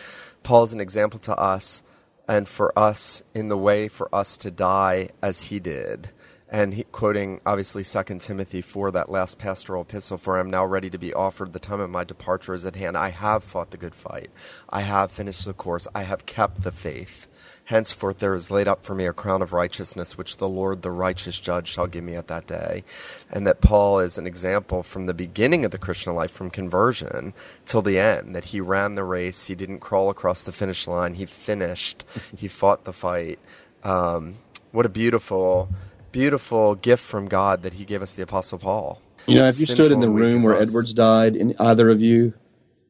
[0.43, 1.83] Paul is an example to us
[2.27, 6.11] and for us in the way for us to die as he did
[6.51, 10.65] and he, quoting obviously Second Timothy for that last pastoral epistle, for I am now
[10.65, 11.53] ready to be offered.
[11.53, 12.97] The time of my departure is at hand.
[12.97, 14.31] I have fought the good fight.
[14.69, 15.87] I have finished the course.
[15.95, 17.29] I have kept the faith.
[17.71, 20.91] Henceforth there is laid up for me a crown of righteousness, which the Lord, the
[20.91, 22.83] righteous judge, shall give me at that day.
[23.31, 27.33] And that Paul is an example from the beginning of the Christian life, from conversion
[27.67, 29.45] till the end, that he ran the race.
[29.45, 31.15] He didn't crawl across the finish line.
[31.15, 32.05] He finished.
[32.37, 33.39] he fought the fight.
[33.85, 34.39] Um,
[34.73, 35.69] what a beautiful
[36.11, 39.01] beautiful gift from God that He gave us the Apostle Paul.
[39.27, 42.35] You know, if you stood in the room where Edwards died, in either of you,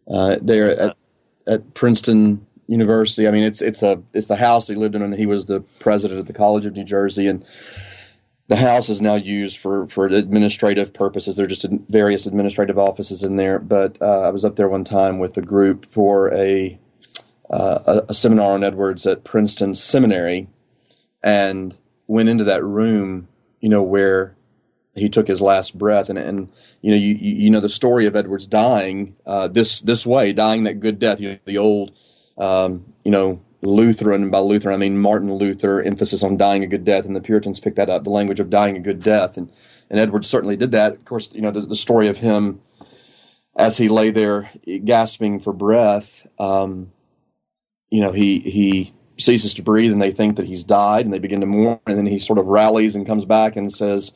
[0.09, 0.97] uh, there at
[1.47, 3.27] at Princeton University.
[3.27, 5.61] I mean, it's it's a it's the house he lived in, and he was the
[5.81, 7.45] president of the College of New Jersey, and
[8.47, 11.37] the house is now used for for administrative purposes.
[11.37, 13.59] There are just various administrative offices in there.
[13.59, 16.79] But uh, I was up there one time with a group for a,
[17.51, 20.49] uh, a a seminar on Edwards at Princeton Seminary,
[21.23, 23.29] and went into that room,
[23.61, 24.37] you know, where
[24.95, 26.49] he took his last breath, and and
[26.83, 30.65] you know, you you know the story of Edwards dying uh, this this way, dying
[30.65, 31.21] that good death.
[31.21, 31.93] You know, the old,
[32.41, 34.31] um, you know, Lutheran.
[34.31, 35.83] By Lutheran, I mean Martin Luther.
[35.83, 38.51] Emphasis on dying a good death, and the Puritans picked that up, the language of
[38.51, 39.51] dying a good death, and
[39.89, 40.95] and Edwards certainly did that.
[40.95, 42.61] Of course, you know the, the story of him
[43.57, 44.51] as he lay there
[44.85, 46.27] gasping for breath.
[46.39, 46.93] Um,
[47.91, 51.19] you know, he he ceases to breathe and they think that he's died and they
[51.19, 54.13] begin to mourn and then he sort of rallies and comes back and says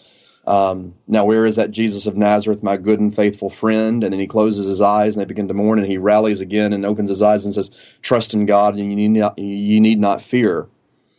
[0.46, 4.20] um, now where is that jesus of nazareth my good and faithful friend and then
[4.20, 7.08] he closes his eyes and they begin to mourn and he rallies again and opens
[7.08, 7.70] his eyes and says
[8.02, 10.68] trust in god and you need not, you need not fear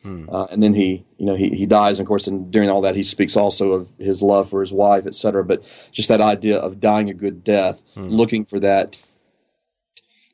[0.04, 0.30] hmm.
[0.30, 2.82] uh, and then he you know he, he dies and of course and during all
[2.82, 6.58] that he speaks also of his love for his wife etc but just that idea
[6.58, 8.08] of dying a good death hmm.
[8.08, 8.98] looking for that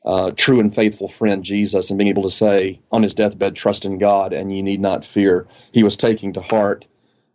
[0.04, 3.84] uh, true and faithful friend Jesus and being able to say on his deathbed, trust
[3.84, 5.46] in God and ye need not fear.
[5.72, 6.84] He was taking to heart,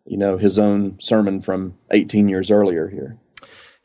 [0.08, 3.18] you know, his own sermon from 18 years earlier here.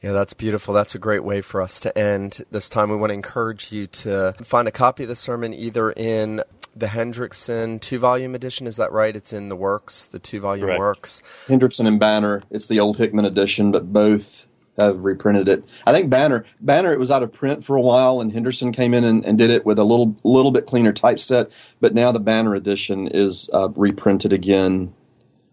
[0.03, 0.75] Yeah, that's beautiful.
[0.75, 2.91] That's a great way for us to end this time.
[2.91, 6.43] We want to encourage you to find a copy of the sermon either in
[6.75, 8.67] the Hendrickson two volume edition.
[8.67, 9.15] Is that right?
[9.15, 11.23] It's in the works, the two volume works.
[11.47, 12.43] Hendrickson and Banner.
[12.51, 14.47] It's the old Hickman edition, but both
[14.79, 15.65] have reprinted it.
[15.87, 18.95] I think Banner Banner it was out of print for a while, and Hendrickson came
[18.95, 21.51] in and, and did it with a little little bit cleaner typeset.
[21.81, 24.95] But now the Banner edition is uh, reprinted again.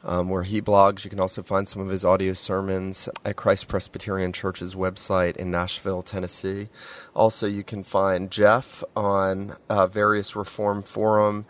[0.04, 1.04] um, where he blogs.
[1.04, 5.50] You can also find some of his audio sermons at Christ Presbyterian Church's website in
[5.52, 6.70] Nashville, Tennessee.
[7.16, 11.46] Also, you can find Jeff on uh, various Reformed Forum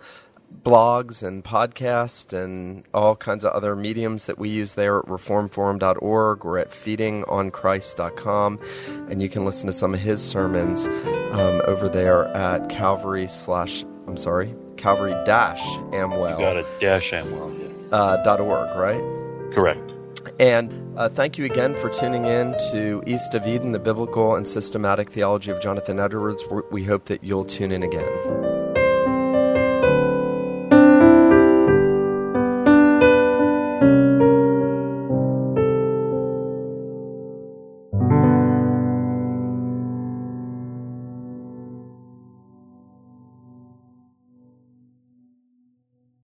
[0.63, 6.45] blogs and podcasts and all kinds of other mediums that we use there at reformedforum.org
[6.45, 8.59] or at feedingonchrist.com.
[9.09, 13.83] And you can listen to some of his sermons um, over there at Calvary slash,
[14.07, 15.61] I'm sorry, Calvary dash
[15.93, 16.39] Amwell.
[16.39, 17.95] You got it, dash Amwell, yeah.
[17.95, 19.01] Uh, dot org, right?
[19.53, 19.91] Correct.
[20.39, 24.47] And uh, thank you again for tuning in to East of Eden, the biblical and
[24.47, 26.43] systematic theology of Jonathan Edwards.
[26.71, 28.50] We hope that you'll tune in again.